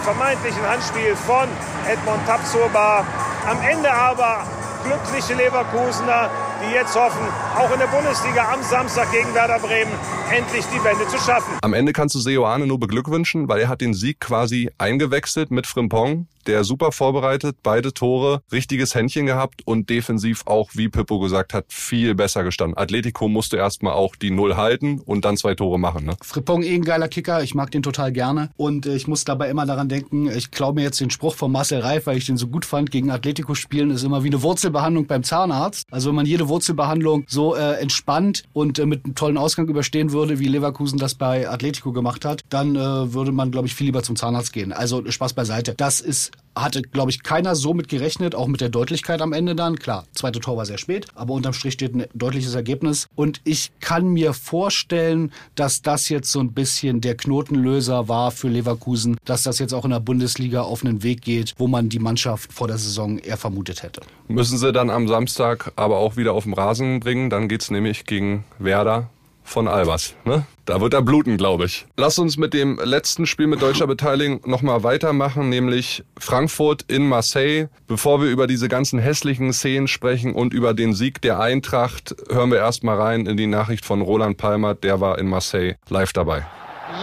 vermeintlichen 0.02 0.62
Handspiel 0.66 1.14
von 1.14 1.46
Edmond 1.86 2.26
Tapsoba. 2.26 3.04
Am 3.46 3.60
Ende 3.60 3.92
aber 3.92 4.46
glückliche 4.82 5.34
Leverkusener, 5.34 6.30
die 6.64 6.72
jetzt 6.72 6.94
hoffen, 6.94 7.20
auch 7.54 7.70
in 7.70 7.80
der 7.80 7.88
Bundesliga 7.88 8.50
am 8.50 8.62
Samstag 8.62 9.12
gegen 9.12 9.34
Werder 9.34 9.58
Bremen 9.58 9.92
endlich 10.30 10.64
die 10.74 10.82
Wende 10.82 11.06
zu 11.08 11.18
schaffen. 11.18 11.58
Am 11.60 11.74
Ende 11.74 11.92
kannst 11.92 12.14
du 12.14 12.18
Seoane 12.18 12.66
nur 12.66 12.80
beglückwünschen, 12.80 13.46
weil 13.46 13.60
er 13.60 13.68
hat 13.68 13.82
den 13.82 13.92
Sieg 13.92 14.20
quasi 14.20 14.70
eingewechselt 14.78 15.50
mit 15.50 15.66
Frimpong, 15.66 16.28
der 16.50 16.64
super 16.64 16.90
vorbereitet, 16.90 17.58
beide 17.62 17.94
Tore, 17.94 18.42
richtiges 18.50 18.94
Händchen 18.94 19.26
gehabt 19.26 19.62
und 19.64 19.88
defensiv 19.88 20.42
auch, 20.46 20.70
wie 20.74 20.88
Pippo 20.88 21.20
gesagt 21.20 21.54
hat, 21.54 21.66
viel 21.68 22.16
besser 22.16 22.42
gestanden. 22.42 22.76
Atletico 22.76 23.28
musste 23.28 23.56
erstmal 23.56 23.92
auch 23.92 24.16
die 24.16 24.32
Null 24.32 24.56
halten 24.56 25.00
und 25.00 25.24
dann 25.24 25.36
zwei 25.36 25.54
Tore 25.54 25.78
machen. 25.78 26.06
Ne? 26.06 26.16
Frimpong 26.22 26.62
eh 26.62 26.74
ein 26.74 26.82
geiler 26.82 27.06
Kicker, 27.08 27.42
ich 27.42 27.54
mag 27.54 27.70
den 27.70 27.82
total 27.82 28.10
gerne 28.12 28.50
und 28.56 28.86
äh, 28.86 28.96
ich 28.96 29.06
muss 29.06 29.24
dabei 29.24 29.48
immer 29.48 29.64
daran 29.64 29.88
denken, 29.88 30.28
ich 30.28 30.50
glaube 30.50 30.80
mir 30.80 30.82
jetzt 30.82 31.00
den 31.00 31.10
Spruch 31.10 31.36
von 31.36 31.52
Marcel 31.52 31.80
Reif, 31.80 32.06
weil 32.06 32.16
ich 32.16 32.26
den 32.26 32.36
so 32.36 32.48
gut 32.48 32.64
fand, 32.64 32.90
gegen 32.90 33.10
Atletico 33.10 33.54
spielen 33.54 33.90
ist 33.90 34.02
immer 34.02 34.24
wie 34.24 34.28
eine 34.28 34.42
Wurzelbehandlung 34.42 35.06
beim 35.06 35.22
Zahnarzt. 35.22 35.86
Also 35.90 36.08
wenn 36.08 36.16
man 36.16 36.26
jede 36.26 36.48
Wurzelbehandlung 36.48 37.24
so 37.28 37.54
äh, 37.54 37.74
entspannt 37.74 38.42
und 38.52 38.78
äh, 38.78 38.86
mit 38.86 39.04
einem 39.04 39.14
tollen 39.14 39.38
Ausgang 39.38 39.68
überstehen 39.68 40.10
würde, 40.12 40.40
wie 40.40 40.48
Leverkusen 40.48 40.98
das 40.98 41.14
bei 41.14 41.48
Atletico 41.48 41.92
gemacht 41.92 42.24
hat, 42.24 42.42
dann 42.48 42.74
äh, 42.74 43.12
würde 43.14 43.30
man, 43.30 43.52
glaube 43.52 43.68
ich, 43.68 43.74
viel 43.74 43.86
lieber 43.86 44.02
zum 44.02 44.16
Zahnarzt 44.16 44.52
gehen. 44.52 44.72
Also 44.72 45.08
Spaß 45.08 45.34
beiseite. 45.34 45.74
Das 45.76 46.00
ist 46.00 46.32
hatte, 46.54 46.82
glaube 46.82 47.10
ich, 47.10 47.22
keiner 47.22 47.54
so 47.54 47.74
mit 47.74 47.88
gerechnet, 47.88 48.34
auch 48.34 48.46
mit 48.46 48.60
der 48.60 48.68
Deutlichkeit 48.68 49.22
am 49.22 49.32
Ende 49.32 49.54
dann. 49.54 49.78
Klar, 49.78 50.04
zweite 50.12 50.40
Tor 50.40 50.56
war 50.56 50.66
sehr 50.66 50.78
spät, 50.78 51.06
aber 51.14 51.34
unterm 51.34 51.52
Strich 51.52 51.74
steht 51.74 51.94
ein 51.94 52.04
deutliches 52.14 52.54
Ergebnis. 52.54 53.08
Und 53.14 53.40
ich 53.44 53.70
kann 53.80 54.08
mir 54.08 54.32
vorstellen, 54.32 55.32
dass 55.54 55.82
das 55.82 56.08
jetzt 56.08 56.30
so 56.30 56.40
ein 56.40 56.52
bisschen 56.52 57.00
der 57.00 57.16
Knotenlöser 57.16 58.08
war 58.08 58.30
für 58.30 58.48
Leverkusen, 58.48 59.16
dass 59.24 59.42
das 59.42 59.58
jetzt 59.58 59.72
auch 59.72 59.84
in 59.84 59.90
der 59.90 60.00
Bundesliga 60.00 60.62
auf 60.62 60.84
einen 60.84 61.02
Weg 61.02 61.22
geht, 61.22 61.54
wo 61.58 61.66
man 61.66 61.88
die 61.88 61.98
Mannschaft 61.98 62.52
vor 62.52 62.68
der 62.68 62.78
Saison 62.78 63.18
eher 63.18 63.36
vermutet 63.36 63.82
hätte. 63.82 64.02
Müssen 64.28 64.58
sie 64.58 64.72
dann 64.72 64.90
am 64.90 65.08
Samstag 65.08 65.72
aber 65.76 65.98
auch 65.98 66.16
wieder 66.16 66.32
auf 66.32 66.44
den 66.44 66.54
Rasen 66.54 67.00
bringen. 67.00 67.30
Dann 67.30 67.48
geht's 67.48 67.70
nämlich 67.70 68.04
gegen 68.04 68.44
Werder 68.58 69.10
von 69.42 69.68
Albers. 69.68 70.14
Ne? 70.24 70.46
Da 70.64 70.80
wird 70.80 70.94
er 70.94 71.02
bluten, 71.02 71.36
glaube 71.36 71.64
ich. 71.64 71.86
Lass 71.96 72.18
uns 72.18 72.36
mit 72.36 72.54
dem 72.54 72.78
letzten 72.82 73.26
Spiel 73.26 73.46
mit 73.46 73.60
deutscher 73.60 73.86
Beteiligung 73.86 74.40
nochmal 74.44 74.82
weitermachen, 74.82 75.48
nämlich 75.48 76.04
Frankfurt 76.18 76.82
in 76.88 77.08
Marseille. 77.08 77.68
Bevor 77.86 78.20
wir 78.20 78.30
über 78.30 78.46
diese 78.46 78.68
ganzen 78.68 78.98
hässlichen 78.98 79.52
Szenen 79.52 79.88
sprechen 79.88 80.34
und 80.34 80.54
über 80.54 80.74
den 80.74 80.94
Sieg 80.94 81.20
der 81.22 81.40
Eintracht, 81.40 82.14
hören 82.30 82.50
wir 82.50 82.58
erstmal 82.58 83.00
rein 83.00 83.26
in 83.26 83.36
die 83.36 83.46
Nachricht 83.46 83.84
von 83.84 84.00
Roland 84.00 84.36
Palmer, 84.36 84.74
der 84.74 85.00
war 85.00 85.18
in 85.18 85.28
Marseille 85.28 85.76
live 85.88 86.12
dabei. 86.12 86.46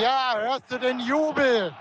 Ja, 0.02 0.36
hörst 0.40 0.72
du 0.72 0.80
den 0.80 1.00
Jubel? 1.00 1.74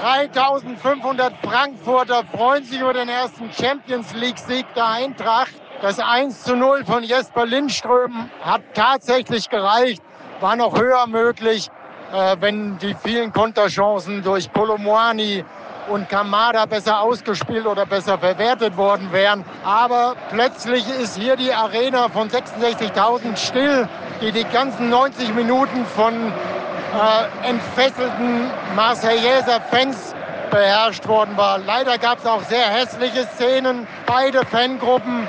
3500 0.00 1.34
Frankfurter 1.42 2.24
freuen 2.32 2.64
sich 2.64 2.80
über 2.80 2.92
den 2.92 3.08
ersten 3.08 3.50
Champions 3.52 4.14
League-Sieg 4.14 4.66
der 4.74 4.86
Eintracht. 4.86 5.54
Das 5.82 5.98
1 5.98 6.42
zu 6.42 6.56
0 6.56 6.84
von 6.84 7.02
Jesper 7.02 7.46
Lindström 7.46 8.28
hat 8.42 8.60
tatsächlich 8.74 9.48
gereicht, 9.48 10.02
war 10.40 10.54
noch 10.54 10.78
höher 10.78 11.06
möglich, 11.06 11.70
äh, 12.12 12.36
wenn 12.38 12.76
die 12.76 12.94
vielen 12.94 13.32
Konterchancen 13.32 14.22
durch 14.22 14.52
Polomoani 14.52 15.42
und 15.88 16.06
Kamada 16.10 16.66
besser 16.66 17.00
ausgespielt 17.00 17.66
oder 17.66 17.86
besser 17.86 18.18
verwertet 18.18 18.76
worden 18.76 19.10
wären. 19.10 19.42
Aber 19.64 20.16
plötzlich 20.30 20.86
ist 21.00 21.16
hier 21.16 21.36
die 21.36 21.50
Arena 21.50 22.10
von 22.10 22.28
66.000 22.28 23.38
still, 23.38 23.88
die 24.20 24.32
die 24.32 24.44
ganzen 24.44 24.90
90 24.90 25.34
Minuten 25.34 25.86
von 25.86 26.12
äh, 26.14 27.48
entfesselten 27.48 28.50
Marseillaiser 28.76 29.62
Fans 29.70 30.14
beherrscht 30.50 31.08
worden 31.08 31.38
war. 31.38 31.58
Leider 31.58 31.96
gab 31.96 32.18
es 32.18 32.26
auch 32.26 32.42
sehr 32.42 32.66
hässliche 32.66 33.26
Szenen. 33.34 33.86
Beide 34.04 34.44
Fangruppen 34.44 35.26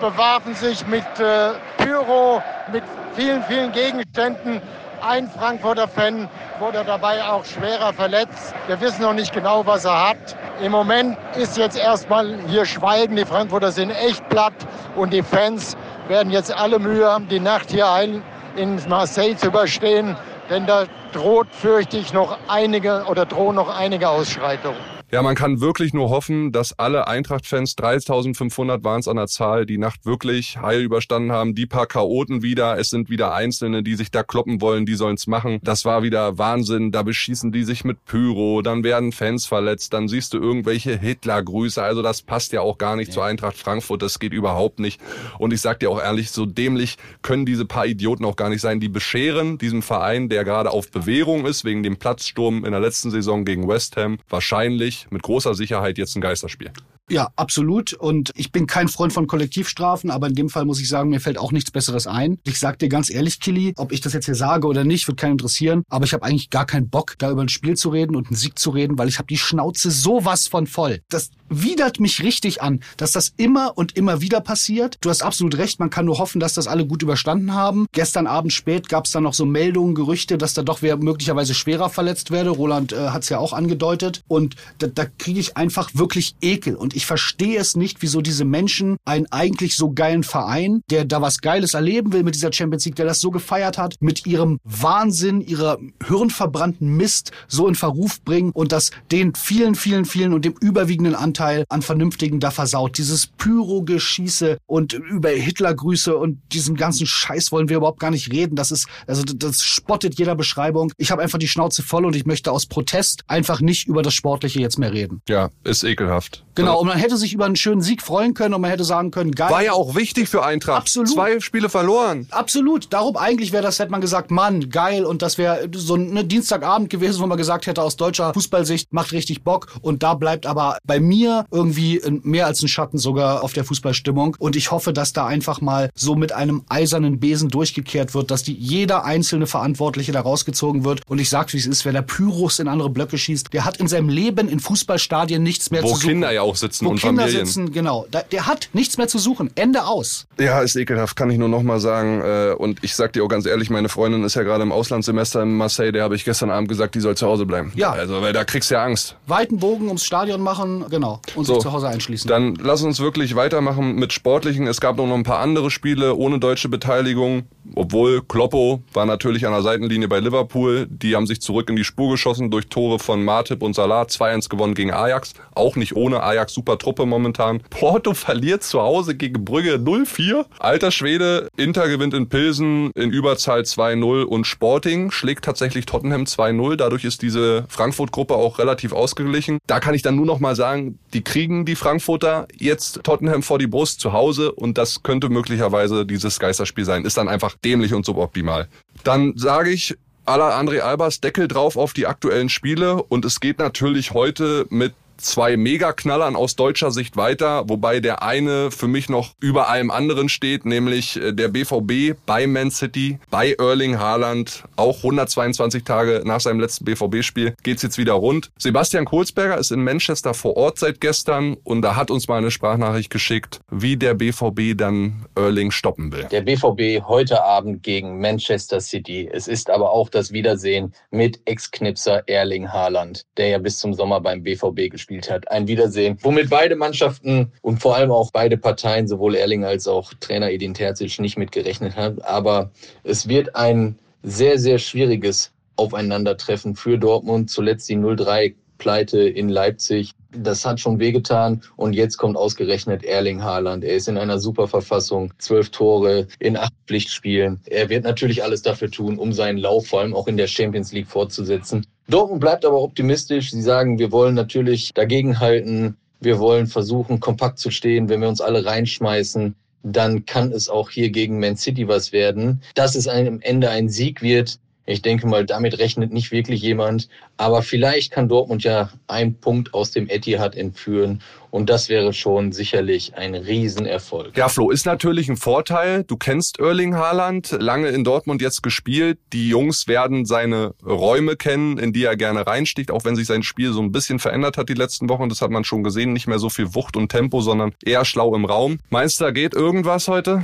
bewarfen 0.00 0.54
sich 0.54 0.86
mit 0.86 1.04
äh, 1.18 1.50
Pyro, 1.78 2.42
mit 2.72 2.82
vielen, 3.14 3.42
vielen 3.44 3.72
Gegenständen. 3.72 4.60
Ein 5.02 5.30
Frankfurter 5.30 5.88
Fan 5.88 6.28
wurde 6.58 6.84
dabei 6.84 7.24
auch 7.24 7.44
schwerer 7.44 7.92
verletzt. 7.92 8.54
Wir 8.66 8.80
wissen 8.80 9.02
noch 9.02 9.14
nicht 9.14 9.32
genau, 9.32 9.64
was 9.64 9.84
er 9.84 10.08
hat. 10.10 10.36
Im 10.62 10.72
Moment 10.72 11.16
ist 11.36 11.56
jetzt 11.56 11.78
erstmal 11.78 12.38
hier 12.48 12.66
Schweigen. 12.66 13.16
Die 13.16 13.24
Frankfurter 13.24 13.72
sind 13.72 13.90
echt 13.90 14.28
platt 14.28 14.52
und 14.96 15.12
die 15.12 15.22
Fans 15.22 15.76
werden 16.08 16.30
jetzt 16.30 16.52
alle 16.52 16.78
Mühe 16.78 17.06
haben, 17.06 17.28
die 17.28 17.40
Nacht 17.40 17.70
hier 17.70 17.90
ein 17.90 18.22
in 18.56 18.80
Marseille 18.88 19.36
zu 19.36 19.46
überstehen. 19.46 20.16
Denn 20.50 20.66
da 20.66 20.84
droht, 21.12 21.48
fürchte 21.50 21.96
ich, 21.96 22.12
noch 22.12 22.36
einige 22.48 23.04
oder 23.08 23.24
drohen 23.24 23.56
noch 23.56 23.74
einige 23.74 24.08
Ausschreitungen. 24.08 24.99
Ja, 25.12 25.22
man 25.22 25.34
kann 25.34 25.60
wirklich 25.60 25.92
nur 25.92 26.08
hoffen, 26.08 26.52
dass 26.52 26.78
alle 26.78 27.08
Eintracht-Fans, 27.08 27.74
3500 27.74 28.84
waren 28.84 29.00
es 29.00 29.08
an 29.08 29.16
der 29.16 29.26
Zahl, 29.26 29.66
die 29.66 29.76
Nacht 29.76 30.06
wirklich 30.06 30.58
heil 30.58 30.82
überstanden 30.82 31.32
haben. 31.32 31.56
Die 31.56 31.66
paar 31.66 31.86
Chaoten 31.86 32.42
wieder, 32.42 32.78
es 32.78 32.90
sind 32.90 33.10
wieder 33.10 33.34
Einzelne, 33.34 33.82
die 33.82 33.96
sich 33.96 34.12
da 34.12 34.22
kloppen 34.22 34.60
wollen, 34.60 34.86
die 34.86 34.94
sollen 34.94 35.16
es 35.16 35.26
machen. 35.26 35.58
Das 35.64 35.84
war 35.84 36.04
wieder 36.04 36.38
Wahnsinn. 36.38 36.92
Da 36.92 37.02
beschießen 37.02 37.50
die 37.50 37.64
sich 37.64 37.82
mit 37.82 38.04
Pyro, 38.04 38.62
dann 38.62 38.84
werden 38.84 39.10
Fans 39.10 39.46
verletzt, 39.46 39.92
dann 39.94 40.06
siehst 40.06 40.32
du 40.32 40.38
irgendwelche 40.38 40.96
Hitler-Grüße. 40.96 41.82
Also 41.82 42.02
das 42.02 42.22
passt 42.22 42.52
ja 42.52 42.60
auch 42.60 42.78
gar 42.78 42.94
nicht 42.94 43.08
ja. 43.08 43.14
zur 43.14 43.24
Eintracht 43.24 43.56
Frankfurt. 43.56 44.02
Das 44.02 44.20
geht 44.20 44.32
überhaupt 44.32 44.78
nicht. 44.78 45.00
Und 45.40 45.52
ich 45.52 45.60
sag 45.60 45.80
dir 45.80 45.90
auch 45.90 46.00
ehrlich, 46.00 46.30
so 46.30 46.46
dämlich 46.46 46.98
können 47.22 47.46
diese 47.46 47.64
paar 47.64 47.86
Idioten 47.86 48.24
auch 48.24 48.36
gar 48.36 48.48
nicht 48.48 48.60
sein. 48.60 48.78
Die 48.78 48.88
bescheren 48.88 49.58
diesem 49.58 49.82
Verein, 49.82 50.28
der 50.28 50.44
gerade 50.44 50.70
auf 50.70 50.88
Bewährung 50.92 51.46
ist, 51.46 51.64
wegen 51.64 51.82
dem 51.82 51.96
Platzsturm 51.96 52.64
in 52.64 52.70
der 52.70 52.80
letzten 52.80 53.10
Saison 53.10 53.44
gegen 53.44 53.66
West 53.66 53.96
Ham, 53.96 54.18
wahrscheinlich 54.28 54.99
mit 55.10 55.22
großer 55.22 55.54
Sicherheit 55.54 55.98
jetzt 55.98 56.16
ein 56.16 56.20
Geisterspiel. 56.20 56.72
Ja, 57.10 57.30
absolut. 57.34 57.92
Und 57.92 58.30
ich 58.36 58.52
bin 58.52 58.68
kein 58.68 58.86
Freund 58.86 59.12
von 59.12 59.26
Kollektivstrafen, 59.26 60.10
aber 60.10 60.28
in 60.28 60.34
dem 60.34 60.48
Fall 60.48 60.64
muss 60.64 60.80
ich 60.80 60.88
sagen, 60.88 61.10
mir 61.10 61.20
fällt 61.20 61.38
auch 61.38 61.50
nichts 61.50 61.72
Besseres 61.72 62.06
ein. 62.06 62.38
Ich 62.44 62.60
sag 62.60 62.78
dir 62.78 62.88
ganz 62.88 63.10
ehrlich, 63.10 63.40
Killy, 63.40 63.74
ob 63.76 63.90
ich 63.90 64.00
das 64.00 64.12
jetzt 64.12 64.26
hier 64.26 64.36
sage 64.36 64.68
oder 64.68 64.84
nicht, 64.84 65.08
wird 65.08 65.18
keinen 65.18 65.32
interessieren. 65.32 65.82
Aber 65.88 66.04
ich 66.04 66.12
habe 66.12 66.24
eigentlich 66.24 66.50
gar 66.50 66.66
keinen 66.66 66.88
Bock, 66.88 67.16
da 67.18 67.30
über 67.30 67.42
ein 67.42 67.48
Spiel 67.48 67.76
zu 67.76 67.88
reden 67.88 68.14
und 68.14 68.28
einen 68.28 68.36
Sieg 68.36 68.58
zu 68.58 68.70
reden, 68.70 68.96
weil 68.96 69.08
ich 69.08 69.18
habe 69.18 69.26
die 69.26 69.38
Schnauze 69.38 69.90
sowas 69.90 70.46
von 70.46 70.68
voll. 70.68 71.00
Das 71.08 71.30
widert 71.48 71.98
mich 71.98 72.22
richtig 72.22 72.62
an, 72.62 72.80
dass 72.96 73.12
das 73.12 73.32
immer 73.36 73.76
und 73.76 73.96
immer 73.96 74.20
wieder 74.20 74.40
passiert. 74.40 74.96
Du 75.00 75.10
hast 75.10 75.22
absolut 75.22 75.58
recht, 75.58 75.80
man 75.80 75.90
kann 75.90 76.04
nur 76.04 76.18
hoffen, 76.18 76.40
dass 76.40 76.54
das 76.54 76.68
alle 76.68 76.86
gut 76.86 77.02
überstanden 77.02 77.52
haben. 77.54 77.86
Gestern 77.92 78.28
Abend 78.28 78.52
spät 78.52 78.88
gab 78.88 79.06
es 79.06 79.10
dann 79.10 79.24
noch 79.24 79.34
so 79.34 79.44
Meldungen, 79.44 79.96
Gerüchte, 79.96 80.38
dass 80.38 80.54
da 80.54 80.62
doch 80.62 80.80
wer 80.80 80.96
möglicherweise 80.96 81.54
schwerer 81.54 81.90
verletzt 81.90 82.30
werde. 82.30 82.50
Roland 82.50 82.92
äh, 82.92 83.08
hat 83.08 83.24
es 83.24 83.28
ja 83.28 83.38
auch 83.38 83.52
angedeutet. 83.52 84.22
Und 84.28 84.54
da, 84.78 84.86
da 84.86 85.06
kriege 85.06 85.40
ich 85.40 85.56
einfach 85.56 85.90
wirklich 85.94 86.36
Ekel. 86.40 86.76
Und 86.76 86.94
ich 86.94 86.99
verstehe 87.06 87.58
es 87.58 87.76
nicht, 87.76 88.02
wieso 88.02 88.20
diese 88.20 88.44
Menschen 88.44 88.96
einen 89.04 89.26
eigentlich 89.30 89.76
so 89.76 89.92
geilen 89.92 90.22
Verein, 90.22 90.82
der 90.90 91.04
da 91.04 91.20
was 91.22 91.40
Geiles 91.40 91.74
erleben 91.74 92.12
will 92.12 92.22
mit 92.22 92.34
dieser 92.34 92.52
Champions 92.52 92.84
League, 92.84 92.96
der 92.96 93.06
das 93.06 93.20
so 93.20 93.30
gefeiert 93.30 93.78
hat, 93.78 93.94
mit 94.00 94.26
ihrem 94.26 94.58
Wahnsinn, 94.64 95.40
ihrer 95.40 95.78
hirnverbrannten 96.06 96.96
Mist 96.96 97.32
so 97.48 97.68
in 97.68 97.74
Verruf 97.74 98.22
bringen 98.22 98.50
und 98.52 98.72
das 98.72 98.90
den 99.10 99.34
vielen, 99.34 99.74
vielen, 99.74 100.04
vielen 100.04 100.32
und 100.32 100.44
dem 100.44 100.54
überwiegenden 100.60 101.14
Anteil 101.14 101.64
an 101.68 101.82
Vernünftigen 101.82 102.40
da 102.40 102.50
versaut. 102.50 102.98
Dieses 102.98 103.26
Pyro-Geschieße 103.26 104.58
und 104.66 104.92
über 104.92 105.30
Hitlergrüße 105.30 106.16
und 106.16 106.40
diesen 106.52 106.76
ganzen 106.76 107.06
Scheiß 107.06 107.52
wollen 107.52 107.68
wir 107.68 107.78
überhaupt 107.78 108.00
gar 108.00 108.10
nicht 108.10 108.32
reden. 108.32 108.56
Das 108.56 108.70
ist, 108.70 108.86
also 109.06 109.22
das 109.22 109.64
spottet 109.64 110.18
jeder 110.18 110.34
Beschreibung. 110.34 110.92
Ich 110.96 111.10
habe 111.10 111.22
einfach 111.22 111.38
die 111.38 111.48
Schnauze 111.48 111.82
voll 111.82 112.04
und 112.04 112.16
ich 112.16 112.26
möchte 112.26 112.52
aus 112.52 112.66
Protest 112.66 113.22
einfach 113.26 113.60
nicht 113.60 113.86
über 113.88 114.02
das 114.02 114.14
Sportliche 114.14 114.60
jetzt 114.60 114.78
mehr 114.78 114.92
reden. 114.92 115.22
Ja, 115.28 115.50
ist 115.64 115.84
ekelhaft. 115.84 116.44
Genau, 116.60 116.80
und 116.80 116.86
man 116.86 116.98
hätte 116.98 117.16
sich 117.16 117.32
über 117.32 117.46
einen 117.46 117.56
schönen 117.56 117.82
Sieg 117.82 118.02
freuen 118.02 118.34
können 118.34 118.54
und 118.54 118.60
man 118.60 118.70
hätte 118.70 118.84
sagen 118.84 119.10
können, 119.10 119.32
geil. 119.32 119.50
War 119.50 119.62
ja 119.62 119.72
auch 119.72 119.94
wichtig 119.94 120.28
für 120.28 120.44
Eintracht. 120.44 120.78
Absolut. 120.78 121.10
Zwei 121.10 121.40
Spiele 121.40 121.68
verloren. 121.68 122.26
Absolut. 122.30 122.92
Darum 122.92 123.16
eigentlich 123.16 123.52
wäre 123.52 123.62
das, 123.62 123.78
hätte 123.78 123.90
man 123.90 124.00
gesagt, 124.00 124.30
Mann, 124.30 124.70
geil. 124.70 125.04
Und 125.04 125.22
das 125.22 125.38
wäre 125.38 125.68
so 125.74 125.94
ein 125.94 126.12
ne, 126.12 126.24
Dienstagabend 126.24 126.90
gewesen, 126.90 127.22
wo 127.22 127.26
man 127.26 127.38
gesagt 127.38 127.66
hätte, 127.66 127.82
aus 127.82 127.96
deutscher 127.96 128.32
Fußballsicht 128.34 128.92
macht 128.92 129.12
richtig 129.12 129.42
Bock. 129.42 129.68
Und 129.82 130.02
da 130.02 130.14
bleibt 130.14 130.46
aber 130.46 130.78
bei 130.84 131.00
mir 131.00 131.46
irgendwie 131.50 132.00
mehr 132.22 132.46
als 132.46 132.62
ein 132.62 132.68
Schatten 132.68 132.98
sogar 132.98 133.42
auf 133.42 133.52
der 133.52 133.64
Fußballstimmung. 133.64 134.36
Und 134.38 134.56
ich 134.56 134.70
hoffe, 134.70 134.92
dass 134.92 135.12
da 135.12 135.26
einfach 135.26 135.60
mal 135.60 135.90
so 135.94 136.14
mit 136.14 136.32
einem 136.32 136.64
eisernen 136.68 137.20
Besen 137.20 137.48
durchgekehrt 137.48 138.14
wird, 138.14 138.30
dass 138.30 138.42
die 138.42 138.54
jeder 138.54 139.04
einzelne 139.04 139.46
Verantwortliche 139.46 140.12
da 140.12 140.20
rausgezogen 140.20 140.84
wird. 140.84 141.02
Und 141.08 141.18
ich 141.18 141.28
sag, 141.28 141.52
wie 141.52 141.58
es 141.58 141.66
ist, 141.66 141.84
wer 141.84 141.92
der 141.92 142.02
Pyrus 142.02 142.58
in 142.58 142.68
andere 142.68 142.90
Blöcke 142.90 143.18
schießt, 143.18 143.52
der 143.52 143.64
hat 143.64 143.78
in 143.78 143.88
seinem 143.88 144.08
Leben 144.08 144.48
in 144.48 144.60
Fußballstadien 144.60 145.42
nichts 145.42 145.70
mehr 145.70 145.82
wo 145.82 145.88
zu 145.88 145.94
suchen. 145.96 146.08
Kinder 146.08 146.32
ja 146.32 146.42
auch 146.42 146.49
sitzen 146.56 146.86
wo 146.86 146.90
und 146.90 147.00
Kinder 147.00 147.22
Familien. 147.22 147.46
sitzen, 147.46 147.72
genau. 147.72 148.06
Da, 148.10 148.22
der 148.22 148.46
hat 148.46 148.68
nichts 148.72 148.96
mehr 148.98 149.08
zu 149.08 149.18
suchen. 149.18 149.50
Ende 149.54 149.86
aus. 149.86 150.26
Ja, 150.38 150.60
ist 150.60 150.76
ekelhaft, 150.76 151.16
kann 151.16 151.30
ich 151.30 151.38
nur 151.38 151.48
noch 151.48 151.62
mal 151.62 151.80
sagen. 151.80 152.20
Äh, 152.22 152.54
und 152.56 152.78
ich 152.82 152.94
sag 152.94 153.12
dir 153.12 153.24
auch 153.24 153.28
ganz 153.28 153.46
ehrlich, 153.46 153.70
meine 153.70 153.88
Freundin 153.88 154.24
ist 154.24 154.34
ja 154.34 154.42
gerade 154.42 154.62
im 154.62 154.72
Auslandssemester 154.72 155.42
in 155.42 155.56
Marseille. 155.56 155.92
Der 155.92 156.02
habe 156.04 156.14
ich 156.16 156.24
gestern 156.24 156.50
Abend 156.50 156.68
gesagt, 156.68 156.94
die 156.94 157.00
soll 157.00 157.16
zu 157.16 157.26
Hause 157.26 157.46
bleiben. 157.46 157.72
Ja. 157.74 157.92
Also, 157.92 158.20
weil 158.22 158.32
da 158.32 158.44
kriegst 158.44 158.70
du 158.70 158.74
ja 158.74 158.84
Angst. 158.84 159.16
Weiten 159.26 159.58
Bogen 159.58 159.86
ums 159.88 160.04
Stadion 160.04 160.40
machen, 160.40 160.84
genau. 160.90 161.20
Und 161.34 161.44
So. 161.44 161.54
sich 161.54 161.62
zu 161.62 161.72
Hause 161.72 161.88
einschließen. 161.88 162.28
Dann 162.28 162.54
lass 162.56 162.82
uns 162.82 163.00
wirklich 163.00 163.36
weitermachen 163.36 163.94
mit 163.96 164.12
Sportlichen. 164.12 164.66
Es 164.66 164.80
gab 164.80 164.96
noch 164.96 165.10
ein 165.12 165.22
paar 165.22 165.38
andere 165.40 165.70
Spiele 165.70 166.14
ohne 166.14 166.38
deutsche 166.38 166.68
Beteiligung. 166.68 167.44
Obwohl 167.76 168.22
Kloppo 168.22 168.82
war 168.92 169.06
natürlich 169.06 169.46
an 169.46 169.52
der 169.52 169.62
Seitenlinie 169.62 170.08
bei 170.08 170.18
Liverpool. 170.18 170.86
Die 170.90 171.14
haben 171.14 171.26
sich 171.26 171.40
zurück 171.40 171.68
in 171.70 171.76
die 171.76 171.84
Spur 171.84 172.10
geschossen 172.10 172.50
durch 172.50 172.68
Tore 172.68 172.98
von 172.98 173.22
Martip 173.24 173.62
und 173.62 173.74
Salah. 173.74 174.02
2-1 174.02 174.48
gewonnen 174.48 174.74
gegen 174.74 174.92
Ajax. 174.92 175.34
Auch 175.54 175.76
nicht 175.76 175.94
ohne 175.94 176.22
Ajax. 176.22 176.29
Super 176.50 176.78
Truppe 176.78 177.06
momentan. 177.06 177.62
Porto 177.70 178.14
verliert 178.14 178.62
zu 178.62 178.80
Hause 178.80 179.14
gegen 179.14 179.44
Brügge 179.44 179.74
0-4. 179.74 180.44
Alter 180.58 180.90
Schwede. 180.90 181.48
Inter 181.56 181.88
gewinnt 181.88 182.14
in 182.14 182.28
Pilsen 182.28 182.90
in 182.94 183.10
Überzahl 183.10 183.62
2-0. 183.62 184.22
Und 184.22 184.46
Sporting 184.46 185.10
schlägt 185.10 185.44
tatsächlich 185.44 185.86
Tottenham 185.86 186.24
2-0. 186.24 186.76
Dadurch 186.76 187.04
ist 187.04 187.22
diese 187.22 187.64
Frankfurt-Gruppe 187.68 188.34
auch 188.34 188.58
relativ 188.58 188.92
ausgeglichen. 188.92 189.58
Da 189.66 189.80
kann 189.80 189.94
ich 189.94 190.02
dann 190.02 190.16
nur 190.16 190.26
noch 190.26 190.40
mal 190.40 190.56
sagen, 190.56 190.98
die 191.12 191.22
kriegen 191.22 191.64
die 191.64 191.76
Frankfurter 191.76 192.46
jetzt 192.56 193.00
Tottenham 193.02 193.42
vor 193.42 193.58
die 193.58 193.66
Brust 193.66 194.00
zu 194.00 194.12
Hause. 194.12 194.52
Und 194.52 194.78
das 194.78 195.02
könnte 195.02 195.28
möglicherweise 195.28 196.06
dieses 196.06 196.38
Geisterspiel 196.38 196.84
sein. 196.84 197.04
Ist 197.04 197.16
dann 197.16 197.28
einfach 197.28 197.54
dämlich 197.64 197.94
und 197.94 198.04
suboptimal. 198.04 198.68
Dann 199.04 199.34
sage 199.36 199.70
ich, 199.70 199.96
la 200.26 200.58
André 200.58 200.80
Albers 200.80 201.20
Deckel 201.20 201.48
drauf 201.48 201.76
auf 201.76 201.92
die 201.92 202.06
aktuellen 202.06 202.48
Spiele 202.48 203.02
und 203.02 203.24
es 203.24 203.40
geht 203.40 203.58
natürlich 203.58 204.12
heute 204.12 204.66
mit 204.70 204.94
zwei 205.20 205.56
Megaknallern 205.56 206.36
aus 206.36 206.56
deutscher 206.56 206.90
Sicht 206.90 207.16
weiter, 207.16 207.68
wobei 207.68 208.00
der 208.00 208.22
eine 208.22 208.70
für 208.70 208.88
mich 208.88 209.08
noch 209.08 209.34
über 209.40 209.68
allem 209.68 209.90
anderen 209.90 210.28
steht, 210.28 210.64
nämlich 210.64 211.16
äh, 211.16 211.32
der 211.32 211.48
BVB 211.48 212.18
bei 212.26 212.46
Man 212.46 212.70
City, 212.70 213.18
bei 213.30 213.54
Erling 213.58 213.98
Haaland, 213.98 214.64
auch 214.76 214.98
122 214.98 215.84
Tage 215.84 216.22
nach 216.24 216.40
seinem 216.40 216.60
letzten 216.60 216.84
BVB-Spiel 216.84 217.54
geht's 217.62 217.82
jetzt 217.82 217.98
wieder 217.98 218.14
rund. 218.14 218.50
Sebastian 218.58 219.04
Kohlsberger 219.04 219.58
ist 219.58 219.70
in 219.70 219.84
Manchester 219.84 220.34
vor 220.34 220.56
Ort 220.56 220.78
seit 220.78 221.00
gestern 221.00 221.56
und 221.64 221.82
da 221.82 221.96
hat 221.96 222.10
uns 222.10 222.28
mal 222.28 222.38
eine 222.38 222.50
Sprachnachricht 222.50 223.10
geschickt, 223.10 223.60
wie 223.70 223.96
der 223.96 224.14
BVB 224.14 224.76
dann 224.76 225.26
Erling 225.36 225.70
stoppen 225.70 226.12
will. 226.12 226.26
Der 226.30 226.42
BVB 226.42 227.06
heute 227.06 227.44
Abend 227.44 227.82
gegen 227.82 228.20
Manchester 228.20 228.80
City. 228.80 229.28
Es 229.32 229.48
ist 229.48 229.70
aber 229.70 229.92
auch 229.92 230.08
das 230.08 230.32
Wiedersehen 230.32 230.92
mit 231.10 231.40
Ex-Knipser 231.44 232.28
Erling 232.28 232.72
Haaland, 232.72 233.26
der 233.36 233.48
ja 233.48 233.58
bis 233.58 233.78
zum 233.78 233.94
Sommer 233.94 234.20
beim 234.20 234.42
BVB 234.42 234.90
gespielt 234.90 235.09
hat. 235.10 235.50
Ein 235.50 235.66
Wiedersehen, 235.66 236.16
womit 236.22 236.50
beide 236.50 236.76
Mannschaften 236.76 237.52
und 237.62 237.80
vor 237.80 237.96
allem 237.96 238.10
auch 238.10 238.30
beide 238.30 238.56
Parteien, 238.56 239.08
sowohl 239.08 239.34
Erling 239.34 239.64
als 239.64 239.88
auch 239.88 240.14
Trainer 240.20 240.50
Edin 240.50 240.74
Terzic, 240.74 241.18
nicht 241.18 241.36
mitgerechnet 241.36 241.96
haben. 241.96 242.22
Aber 242.22 242.70
es 243.02 243.28
wird 243.28 243.56
ein 243.56 243.98
sehr, 244.22 244.58
sehr 244.58 244.78
schwieriges 244.78 245.52
Aufeinandertreffen 245.76 246.76
für 246.76 246.98
Dortmund. 246.98 247.50
Zuletzt 247.50 247.88
die 247.88 247.96
0-3 247.96 248.54
Pleite 248.80 249.20
in 249.20 249.48
Leipzig. 249.48 250.12
Das 250.32 250.64
hat 250.64 250.80
schon 250.80 250.98
wehgetan 250.98 251.62
und 251.76 251.92
jetzt 251.92 252.16
kommt 252.16 252.36
ausgerechnet 252.36 253.04
Erling 253.04 253.42
Haaland. 253.42 253.84
Er 253.84 253.96
ist 253.96 254.08
in 254.08 254.16
einer 254.16 254.38
super 254.38 254.68
Verfassung, 254.68 255.32
zwölf 255.38 255.70
Tore 255.70 256.28
in 256.38 256.56
acht 256.56 256.72
Pflichtspielen. 256.86 257.60
Er 257.66 257.88
wird 257.88 258.04
natürlich 258.04 258.42
alles 258.42 258.62
dafür 258.62 258.90
tun, 258.90 259.18
um 259.18 259.32
seinen 259.32 259.58
Lauf 259.58 259.88
vor 259.88 260.00
allem 260.00 260.14
auch 260.14 260.28
in 260.28 260.36
der 260.36 260.46
Champions 260.46 260.92
League 260.92 261.08
fortzusetzen. 261.08 261.86
Dortmund 262.10 262.40
bleibt 262.40 262.64
aber 262.64 262.82
optimistisch. 262.82 263.52
Sie 263.52 263.62
sagen, 263.62 263.98
wir 263.98 264.10
wollen 264.10 264.34
natürlich 264.34 264.92
dagegenhalten. 264.94 265.96
Wir 266.20 266.38
wollen 266.38 266.66
versuchen, 266.66 267.20
kompakt 267.20 267.58
zu 267.58 267.70
stehen. 267.70 268.08
Wenn 268.08 268.20
wir 268.20 268.28
uns 268.28 268.40
alle 268.40 268.64
reinschmeißen, 268.66 269.54
dann 269.82 270.26
kann 270.26 270.52
es 270.52 270.68
auch 270.68 270.90
hier 270.90 271.10
gegen 271.10 271.38
Man 271.38 271.56
City 271.56 271.88
was 271.88 272.12
werden. 272.12 272.62
Dass 272.74 272.94
es 272.94 273.08
am 273.08 273.40
Ende 273.40 273.70
ein 273.70 273.88
Sieg 273.88 274.22
wird, 274.22 274.58
ich 274.90 275.02
denke 275.02 275.26
mal, 275.26 275.46
damit 275.46 275.78
rechnet 275.78 276.12
nicht 276.12 276.32
wirklich 276.32 276.60
jemand. 276.62 277.08
Aber 277.36 277.62
vielleicht 277.62 278.10
kann 278.10 278.28
Dortmund 278.28 278.64
ja 278.64 278.90
einen 279.06 279.34
Punkt 279.34 279.72
aus 279.72 279.92
dem 279.92 280.08
Etihad 280.08 280.56
entführen. 280.56 281.22
Und 281.50 281.70
das 281.70 281.88
wäre 281.88 282.12
schon 282.12 282.52
sicherlich 282.52 283.14
ein 283.14 283.34
Riesenerfolg. 283.34 284.36
Ja, 284.36 284.48
Flo, 284.48 284.70
ist 284.70 284.86
natürlich 284.86 285.28
ein 285.28 285.36
Vorteil. 285.36 286.04
Du 286.04 286.16
kennst 286.16 286.60
Erling 286.60 286.94
Haaland, 286.96 287.56
lange 287.58 287.88
in 287.88 288.04
Dortmund 288.04 288.42
jetzt 288.42 288.62
gespielt. 288.62 289.18
Die 289.32 289.48
Jungs 289.48 289.88
werden 289.88 290.26
seine 290.26 290.74
Räume 290.84 291.36
kennen, 291.36 291.78
in 291.78 291.92
die 291.92 292.04
er 292.04 292.16
gerne 292.16 292.46
reinsticht, 292.46 292.90
auch 292.90 293.04
wenn 293.04 293.16
sich 293.16 293.26
sein 293.26 293.42
Spiel 293.42 293.72
so 293.72 293.80
ein 293.80 293.92
bisschen 293.92 294.18
verändert 294.18 294.58
hat 294.58 294.68
die 294.68 294.74
letzten 294.74 295.08
Wochen. 295.08 295.28
Das 295.28 295.40
hat 295.40 295.50
man 295.50 295.64
schon 295.64 295.82
gesehen. 295.82 296.12
Nicht 296.12 296.26
mehr 296.26 296.38
so 296.38 296.50
viel 296.50 296.74
Wucht 296.74 296.96
und 296.96 297.10
Tempo, 297.10 297.40
sondern 297.40 297.72
eher 297.84 298.04
schlau 298.04 298.34
im 298.34 298.44
Raum. 298.44 298.78
Meinst 298.90 299.20
du, 299.20 299.24
da 299.24 299.30
geht 299.30 299.54
irgendwas 299.54 300.08
heute? 300.08 300.42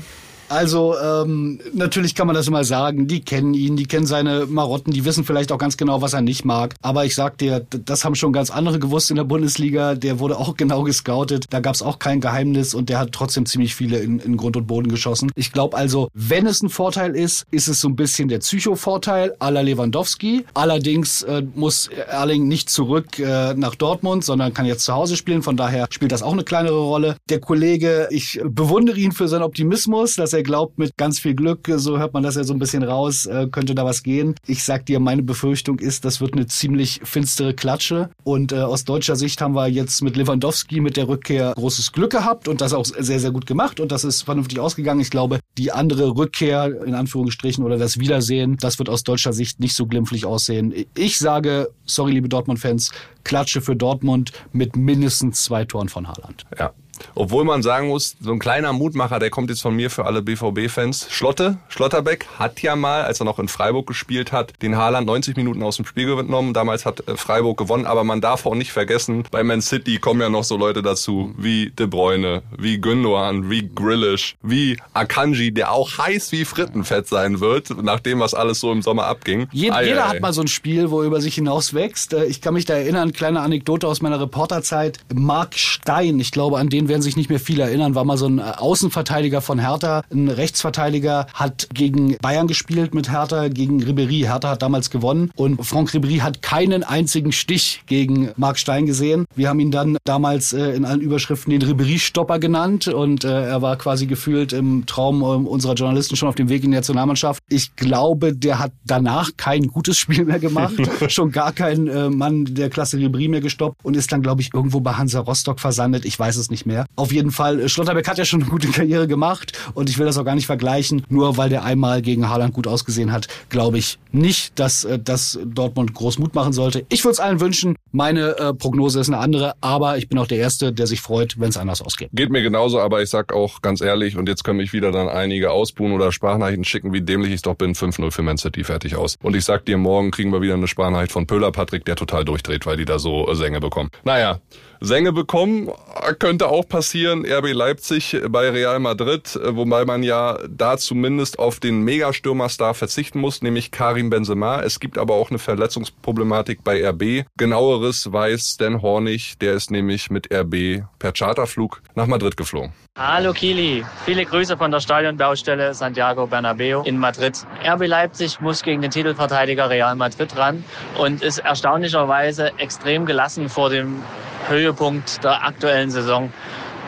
Also 0.49 0.97
ähm, 0.99 1.61
natürlich 1.73 2.15
kann 2.15 2.27
man 2.27 2.37
das 2.37 2.47
immer 2.47 2.65
sagen, 2.65 3.07
die 3.07 3.21
kennen 3.21 3.55
ihn, 3.55 3.77
die 3.77 3.87
kennen 3.87 4.07
seine 4.07 4.47
Marotten, 4.47 4.93
die 4.93 5.05
wissen 5.05 5.25
vielleicht 5.25 5.51
auch 5.51 5.59
ganz 5.59 5.77
genau, 5.77 6.03
was 6.03 6.13
er 6.13 6.21
nicht 6.21 6.45
mag. 6.45 6.75
Aber 6.83 7.05
ich 7.05 7.15
sag 7.15 7.39
dir, 7.39 7.67
das 7.71 8.05
haben 8.05 8.15
schon 8.15 8.33
ganz 8.33 8.51
andere 8.51 8.79
gewusst 8.79 9.11
in 9.11 9.17
der 9.17 9.25
Bundesliga. 9.25 9.95
Der 9.95 10.19
wurde 10.19 10.39
auch 10.39 10.57
genau 10.57 10.83
gescoutet. 10.83 11.47
Da 11.51 11.61
gab 11.61 11.75
es 11.75 11.83
auch 11.83 11.99
kein 11.99 12.21
Geheimnis 12.21 12.75
und 12.75 12.89
der 12.89 12.99
hat 12.99 13.13
trotzdem 13.13 13.47
ziemlich 13.47 13.75
viele 13.75 13.99
in, 13.99 14.19
in 14.19 14.37
Grund 14.37 14.57
und 14.57 14.67
Boden 14.67 14.89
geschossen. 14.89 15.31
Ich 15.35 15.53
glaube 15.53 15.77
also, 15.77 16.09
wenn 16.15 16.47
es 16.47 16.63
ein 16.63 16.69
Vorteil 16.69 17.17
ist, 17.17 17.47
ist 17.51 17.69
es 17.69 17.81
so 17.81 17.89
ein 17.89 17.97
bisschen 17.97 18.29
der 18.29 18.39
Psycho-Vorteil 18.39 19.35
la 19.41 19.61
Lewandowski. 19.61 20.45
Allerdings 20.55 21.23
äh, 21.23 21.43
muss 21.55 21.89
Erling 21.89 22.47
nicht 22.49 22.71
zurück 22.71 23.19
äh, 23.19 23.55
nach 23.55 23.75
Dortmund, 23.75 24.25
sondern 24.25 24.55
kann 24.55 24.67
jetzt 24.67 24.85
zu 24.85 24.93
Hause 24.93 25.17
spielen. 25.17 25.43
Von 25.43 25.57
daher 25.57 25.87
spielt 25.91 26.13
das 26.13 26.23
auch 26.23 26.33
eine 26.33 26.45
kleinere 26.45 26.81
Rolle. 26.81 27.17
Der 27.29 27.41
Kollege, 27.41 28.09
ich 28.11 28.41
bewundere 28.45 28.99
ihn 28.99 29.13
für 29.13 29.29
seinen 29.29 29.43
Optimismus, 29.43 30.17
dass 30.17 30.33
er 30.33 30.36
glaubt, 30.43 30.79
mit 30.79 30.97
ganz 30.97 31.19
viel 31.19 31.35
Glück, 31.35 31.69
so 31.77 31.99
hört 31.99 32.15
man 32.15 32.23
das 32.23 32.37
ja 32.37 32.45
so 32.45 32.53
ein 32.53 32.59
bisschen 32.59 32.83
raus, 32.83 33.27
äh, 33.27 33.49
könnte 33.51 33.75
da 33.75 33.85
was 33.85 34.03
gehen. 34.03 34.35
Ich 34.47 34.65
sag 34.65 34.87
dir, 34.87 35.01
meine 35.01 35.23
Befürchtung 35.23 35.79
ist, 35.79 36.05
das 36.05 36.21
wird 36.21 36.35
eine 36.35 36.47
ziemlich 36.47 37.01
finstere 37.05 37.55
Klatsche. 37.55 38.11
Und 38.25 38.53
äh, 38.53 38.57
aus 38.57 38.85
deutscher 38.85 39.17
Sicht 39.17 39.41
haben 39.41 39.55
wir 39.55 39.69
jetzt 39.69 40.03
mit 40.03 40.17
Lewandowski 40.17 40.81
mit 40.81 40.97
der 40.97 41.09
Rückkehr 41.09 41.53
großes 41.57 41.93
Glück 41.93 42.13
gehabt 42.13 42.49
und 42.49 42.61
das 42.61 42.73
auch 42.73 42.85
sehr, 42.85 43.21
sehr 43.21 43.31
gut 43.31 43.47
gemacht 43.47 43.81
und 43.81 43.93
das 43.93 44.05
ist 44.05 44.23
vernünftig 44.23 44.61
ausgegangen. 44.61 45.01
Ich 45.01 45.11
glaube, 45.11 45.41
die 45.59 45.73
andere 45.73 46.17
Rückkehr 46.17 46.83
in 46.85 46.95
Anführungsstrichen 46.95 47.65
oder 47.65 47.79
das 47.79 47.99
Wiedersehen, 47.99 48.57
das 48.61 48.79
wird 48.79 48.89
aus 48.89 49.05
deutscher 49.05 49.33
Sicht 49.33 49.61
nicht 49.61 49.75
so 49.75 49.87
glimpflich 49.87 50.25
aussehen. 50.25 50.75
Ich 50.97 51.19
sage, 51.19 51.71
sorry, 51.87 52.13
liebe 52.13 52.29
Dortmund-Fans, 52.29 52.93
Klatsche 53.25 53.61
für 53.61 53.77
Dortmund 53.77 54.33
mit 54.53 54.77
mindestens 54.77 55.45
zwei 55.45 55.65
Toren 55.65 55.89
von 55.89 56.09
Haaland. 56.09 56.45
Ja, 56.59 56.73
obwohl 57.15 57.45
man 57.45 57.63
sagen 57.63 57.89
muss, 57.89 58.17
so 58.21 58.33
ein 58.33 58.39
kleiner 58.39 58.73
Mutmacher, 58.73 59.19
der 59.19 59.31
kommt 59.31 59.51
jetzt 59.51 59.63
von 59.63 59.75
mir 59.75 59.91
für 59.91 60.05
alle 60.05 60.23
BVB-Fans. 60.23 61.09
Schlotte, 61.11 61.59
Schlotterbeck 61.69 62.27
hat 62.39 62.61
ja 62.63 62.77
mal, 62.77 63.03
als 63.03 63.21
er 63.21 63.25
noch 63.25 63.39
in 63.39 63.49
Freiburg 63.49 63.87
gespielt 63.87 64.33
hat, 64.33 64.55
den 64.63 64.77
Haaland 64.77 65.07
90 65.07 65.37
Minuten 65.37 65.63
aus 65.63 65.77
dem 65.77 65.87
Spiel 65.87 66.15
genommen. 66.15 66.55
Damals 66.55 66.87
hat 66.87 67.07
äh, 67.09 67.17
Freiburg 67.17 67.59
gewonnen, 67.59 67.87
aber 67.87 68.05
man 68.05 68.21
darf 68.21 68.47
auch 68.47 68.55
nicht 68.55 68.73
vergessen, 68.73 69.25
bei 69.31 69.43
Man 69.43 69.63
City 69.63 69.99
kommen 69.99 70.21
ja 70.21 70.29
noch 70.29 70.45
so 70.45 70.57
Leute 70.57 70.83
dazu, 70.83 71.35
wie 71.37 71.71
De 71.71 71.87
Bruyne, 71.87 72.43
wie 72.57 72.81
Gündogan, 72.81 73.51
wie 73.51 73.69
Grillish, 73.75 74.37
wie 74.43 74.79
Akanji, 74.93 75.53
der 75.53 75.73
auch 75.73 75.99
heiß 75.99 76.33
wie 76.33 76.45
Frittenfett 76.45 77.09
sein 77.09 77.41
wird, 77.41 77.71
nachdem 77.83 78.21
was 78.21 78.35
alles 78.35 78.61
so 78.61 78.73
im 78.73 78.83
Sommer 78.83 79.07
abging. 79.07 79.49
Je, 79.53 79.71
ei, 79.71 79.87
jeder 79.87 80.07
ei. 80.07 80.09
hat 80.09 80.21
mal 80.21 80.33
so 80.33 80.41
ein 80.41 80.49
Spiel, 80.49 80.91
wo 80.91 81.01
er 81.01 81.07
über 81.07 81.21
sich 81.21 81.35
hinaus 81.35 81.75
wächst. 81.75 82.13
Äh, 82.13 82.27
ich 82.27 82.41
kann 82.41 82.55
mich 82.55 82.65
da 82.65 82.75
erinnern, 82.75 83.13
kleine 83.13 83.41
Anekdote 83.41 83.87
aus 83.87 84.03
meiner 84.03 84.21
Reporterzeit. 84.21 85.01
Mark 85.15 85.55
Stein, 85.59 86.19
ich 86.21 86.31
glaube, 86.31 86.59
an 86.59 86.69
den 86.69 86.86
den 86.87 86.89
werden 86.89 87.03
sich 87.03 87.17
nicht 87.17 87.29
mehr 87.29 87.41
viele 87.41 87.65
erinnern, 87.65 87.95
war 87.95 88.05
mal 88.05 88.17
so 88.17 88.27
ein 88.27 88.39
äh, 88.39 88.43
Außenverteidiger 88.43 89.41
von 89.41 89.59
Hertha, 89.59 90.03
ein 90.13 90.29
Rechtsverteidiger, 90.29 91.27
hat 91.35 91.69
gegen 91.75 92.17
Bayern 92.19 92.47
gespielt 92.47 92.95
mit 92.95 93.11
Hertha, 93.11 93.49
gegen 93.49 93.83
Ribery. 93.83 94.21
Hertha 94.21 94.51
hat 94.51 94.63
damals 94.63 94.91
gewonnen 94.91 95.31
und 95.37 95.65
Franck 95.65 95.93
Ribery 95.95 96.19
hat 96.19 96.43
keinen 96.43 96.85
einzigen 96.85 97.33
Stich 97.33 97.83
gegen 97.87 98.31
Marc 98.37 98.59
Stein 98.59 98.87
gesehen. 98.87 99.27
Wir 99.35 99.49
haben 99.49 99.61
ihn 99.61 99.71
dann 99.71 99.99
damals 100.05 100.53
äh, 100.53 100.71
in 100.71 100.85
allen 100.85 101.01
Überschriften 101.01 101.51
den 101.51 101.63
Ribery-Stopper 101.63 102.39
genannt 102.39 102.89
und 102.89 103.25
äh, 103.25 103.49
er 103.49 103.63
war 103.63 103.77
quasi 103.77 104.07
gefühlt 104.07 104.53
im 104.53 104.87
Traum 104.87 105.23
äh, 105.23 105.49
unserer 105.49 105.75
Journalisten 105.75 106.17
schon 106.17 106.29
auf 106.29 106.37
dem 106.37 106.49
Weg 106.49 106.63
in 106.63 106.71
die 106.71 106.77
Nationalmannschaft. 106.77 107.43
Ich 107.49 107.75
glaube, 107.77 108.33
der 108.33 108.59
hat 108.59 108.73
danach 108.85 109.31
kein 109.37 109.67
gutes 109.69 109.99
Spiel 109.99 110.25
mehr 110.25 110.39
gemacht, 110.39 110.75
schon 111.09 111.33
gar 111.33 111.53
kein 111.53 112.17
Mann 112.17 112.45
der 112.45 112.71
Klasse 112.71 112.99
Ribery 112.99 113.29
mehr 113.29 113.41
gestoppt 113.41 113.85
und 113.85 113.97
ist 113.97 114.13
dann, 114.13 114.23
glaube 114.23 114.41
ich, 114.41 114.53
irgendwo 114.55 114.81
bei 114.81 114.93
Hansa 114.93 115.21
Rostock 115.21 115.61
versandet. 115.61 116.05
Ich 116.05 116.19
weiß 116.19 116.37
es 116.37 116.51
nicht 116.51 116.67
mehr 116.67 116.76
mehr. 116.77 116.87
Auf 116.97 117.13
jeden 117.13 117.31
Fall, 117.31 117.61
äh, 117.61 117.69
Schlotterbeck 117.69 118.07
hat 118.09 118.19
ja 118.19 118.25
schon 118.25 118.43
eine 118.43 118.51
gute 118.51 118.69
Karriere 118.69 119.07
gemacht 119.07 119.53
und 119.75 119.89
ich 119.89 119.99
will 119.99 120.07
das 120.07 120.19
auch 120.19 120.25
gar 120.25 120.35
nicht 120.35 120.47
vergleichen. 120.47 121.03
Nur 121.09 121.37
weil 121.37 121.49
der 121.49 121.65
einmal 121.65 122.03
gegen 122.03 122.29
Haaland 122.29 122.55
gut 122.55 122.67
ausgesehen 122.67 123.13
hat, 123.13 123.29
glaube 123.49 123.79
ich 123.79 123.99
nicht, 124.13 124.59
dass 124.59 124.85
äh, 124.85 124.99
das 124.99 125.39
Dortmund 125.45 125.95
groß 125.95 126.19
Mut 126.19 126.35
machen 126.35 126.53
sollte. 126.53 126.85
Ich 126.89 127.05
würde 127.05 127.13
es 127.13 127.21
allen 127.21 127.41
wünschen. 127.41 127.77
Meine 127.93 128.39
äh, 128.39 128.55
Prognose 128.55 129.01
ist 129.01 129.09
eine 129.09 129.19
andere, 129.19 129.55
aber 129.61 129.97
ich 129.97 130.09
bin 130.09 130.19
auch 130.19 130.27
der 130.27 130.39
Erste, 130.39 130.73
der 130.73 130.87
sich 130.87 131.01
freut, 131.01 131.41
wenn 131.41 131.49
es 131.49 131.57
anders 131.57 131.81
ausgeht. 131.81 132.11
Geht 132.13 132.31
mir 132.31 132.43
genauso, 132.43 132.81
aber 132.81 133.03
ich 133.03 133.11
sag 133.11 133.33
auch 133.33 133.63
ganz 133.63 133.81
ehrlich, 133.81 134.17
und 134.17 134.29
jetzt 134.29 134.45
können 134.45 134.59
mich 134.59 134.73
wieder 134.73 134.93
dann 134.93 135.09
einige 135.09 135.51
ausbuhen 135.51 135.93
oder 135.93 136.13
Sprachnachrichten 136.13 136.65
schicken, 136.65 136.93
wie 136.93 137.01
dämlich 137.01 137.33
ich 137.33 137.43
doch 137.43 137.55
bin, 137.55 137.75
5-0 137.75 138.11
für 138.11 138.23
Man 138.23 138.37
City 138.37 138.65
fertig 138.65 138.97
aus. 138.97 139.17
Und 139.23 139.35
ich 139.35 139.45
sag 139.45 139.65
dir, 139.65 139.79
morgen 139.79 140.11
kriegen 140.11 140.33
wir 140.33 140.43
wieder 140.43 140.55
eine 140.55 140.69
Sprachnachricht 140.69 141.13
von 141.13 141.27
Pöller 141.27 141.53
Patrick, 141.53 141.85
der 141.85 141.97
total 141.97 142.25
durchdreht, 142.25 142.67
weil 142.67 142.77
die 142.77 142.85
da 142.85 142.99
so 142.99 143.33
Sänge 143.35 143.61
bekommen. 143.61 143.91
Naja, 144.05 144.41
Sänge 144.81 145.13
bekommen 145.13 145.71
könnte 146.19 146.49
auch 146.49 146.66
passieren. 146.69 147.25
RB 147.25 147.53
Leipzig 147.53 148.17
bei 148.29 148.51
Real 148.51 148.79
Madrid, 148.79 149.39
wobei 149.43 149.85
man 149.85 150.03
ja 150.03 150.39
da 150.49 150.77
zumindest 150.77 151.39
auf 151.39 151.61
den 151.61 151.83
Megastürmerstar 151.83 152.75
verzichten 152.75 153.21
muss, 153.21 153.43
nämlich 153.43 153.71
Karim 153.71 154.11
Benzema. 154.11 154.63
Es 154.63 154.81
gibt 154.81 154.99
aber 154.99 155.15
auch 155.15 155.31
eine 155.31 155.39
Verletzungsproblematik 155.39 156.65
bei 156.65 156.87
RB. 156.89 157.27
Genaueres 157.37 158.13
weiß 158.13 158.55
Stan 158.55 158.83
Hornig, 158.83 159.39
der 159.39 159.55
ist 159.55 159.71
nämlich 159.71 160.11
mit 160.11 160.33
RB 160.33 160.85
per 160.99 161.13
Charterflug 161.13 161.83
nach 161.95 162.07
Madrid 162.07 162.37
geflogen. 162.37 162.73
Hallo 162.99 163.35
Kili, 163.35 163.85
viele 164.07 164.25
Grüße 164.25 164.57
von 164.57 164.71
der 164.71 164.81
Stadionbaustelle 164.81 165.75
Santiago 165.75 166.27
Bernabeo 166.27 166.83
in 166.85 166.97
Madrid. 166.97 167.37
RB 167.63 167.87
Leipzig 167.87 168.41
muss 168.41 168.63
gegen 168.63 168.81
den 168.81 168.91
Titelverteidiger 168.91 169.69
Real 169.69 169.95
Madrid 169.97 170.35
ran 170.35 170.65
und 170.97 171.23
ist 171.23 171.41
erstaunlicherweise 171.41 172.59
extrem 172.59 173.05
gelassen 173.05 173.51
vor 173.51 173.69
dem 173.69 174.03
Höhepunkt 174.49 175.23
der 175.23 175.45
aktuellen 175.45 175.91
Saison. 175.91 176.33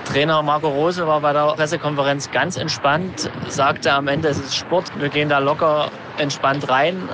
Trainer 0.06 0.42
Marco 0.42 0.68
Rose 0.68 1.06
war 1.06 1.20
bei 1.20 1.34
der 1.34 1.52
Pressekonferenz 1.56 2.30
ganz 2.30 2.56
entspannt, 2.56 3.30
sagte 3.48 3.92
am 3.92 4.08
Ende, 4.08 4.28
es 4.28 4.38
ist 4.38 4.56
Sport, 4.56 4.90
wir 4.98 5.10
gehen 5.10 5.28
da 5.28 5.40
locker 5.40 5.90
entspannt 6.16 6.70
rein, 6.70 7.06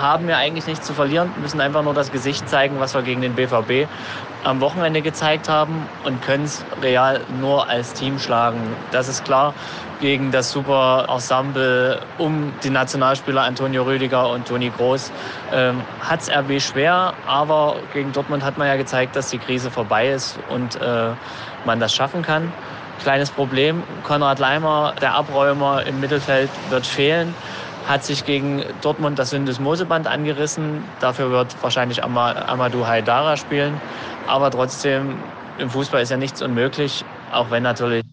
haben 0.00 0.28
wir 0.28 0.36
eigentlich 0.36 0.66
nichts 0.66 0.86
zu 0.86 0.94
verlieren, 0.94 1.30
müssen 1.40 1.60
einfach 1.60 1.82
nur 1.82 1.94
das 1.94 2.12
Gesicht 2.12 2.48
zeigen, 2.48 2.78
was 2.78 2.94
wir 2.94 3.02
gegen 3.02 3.20
den 3.20 3.34
BVB 3.34 3.88
am 4.44 4.60
Wochenende 4.60 5.02
gezeigt 5.02 5.48
haben 5.48 5.86
und 6.04 6.22
können 6.22 6.44
es 6.44 6.64
real 6.80 7.20
nur 7.40 7.68
als 7.68 7.92
Team 7.92 8.18
schlagen. 8.18 8.60
Das 8.92 9.08
ist 9.08 9.24
klar 9.24 9.54
gegen 10.00 10.30
das 10.30 10.52
super 10.52 11.06
Ensemble 11.08 12.00
um 12.18 12.52
die 12.62 12.70
Nationalspieler 12.70 13.42
Antonio 13.42 13.82
Rüdiger 13.82 14.30
und 14.30 14.46
Toni 14.46 14.70
Groß. 14.76 15.10
Ähm, 15.52 15.82
hat 16.00 16.20
es 16.20 16.30
RB 16.30 16.60
schwer, 16.60 17.14
aber 17.26 17.76
gegen 17.92 18.12
Dortmund 18.12 18.44
hat 18.44 18.58
man 18.58 18.68
ja 18.68 18.76
gezeigt, 18.76 19.16
dass 19.16 19.30
die 19.30 19.38
Krise 19.38 19.70
vorbei 19.70 20.10
ist 20.10 20.38
und 20.48 20.80
äh, 20.80 21.10
man 21.64 21.80
das 21.80 21.92
schaffen 21.92 22.22
kann. 22.22 22.52
Kleines 23.02 23.30
Problem, 23.30 23.82
Konrad 24.04 24.38
Leimer, 24.38 24.94
der 25.00 25.14
Abräumer 25.14 25.84
im 25.84 26.00
Mittelfeld, 26.00 26.50
wird 26.70 26.86
fehlen 26.86 27.34
hat 27.88 28.04
sich 28.04 28.26
gegen 28.26 28.62
Dortmund 28.82 29.18
das 29.18 29.30
Syndesmoseband 29.30 30.06
angerissen. 30.06 30.84
Dafür 31.00 31.30
wird 31.30 31.56
wahrscheinlich 31.62 32.04
Amadou 32.04 32.86
Haidara 32.86 33.36
spielen. 33.36 33.80
Aber 34.26 34.50
trotzdem, 34.50 35.16
im 35.58 35.70
Fußball 35.70 36.02
ist 36.02 36.10
ja 36.10 36.18
nichts 36.18 36.42
unmöglich, 36.42 37.04
auch 37.32 37.50
wenn 37.50 37.62
natürlich 37.62 38.04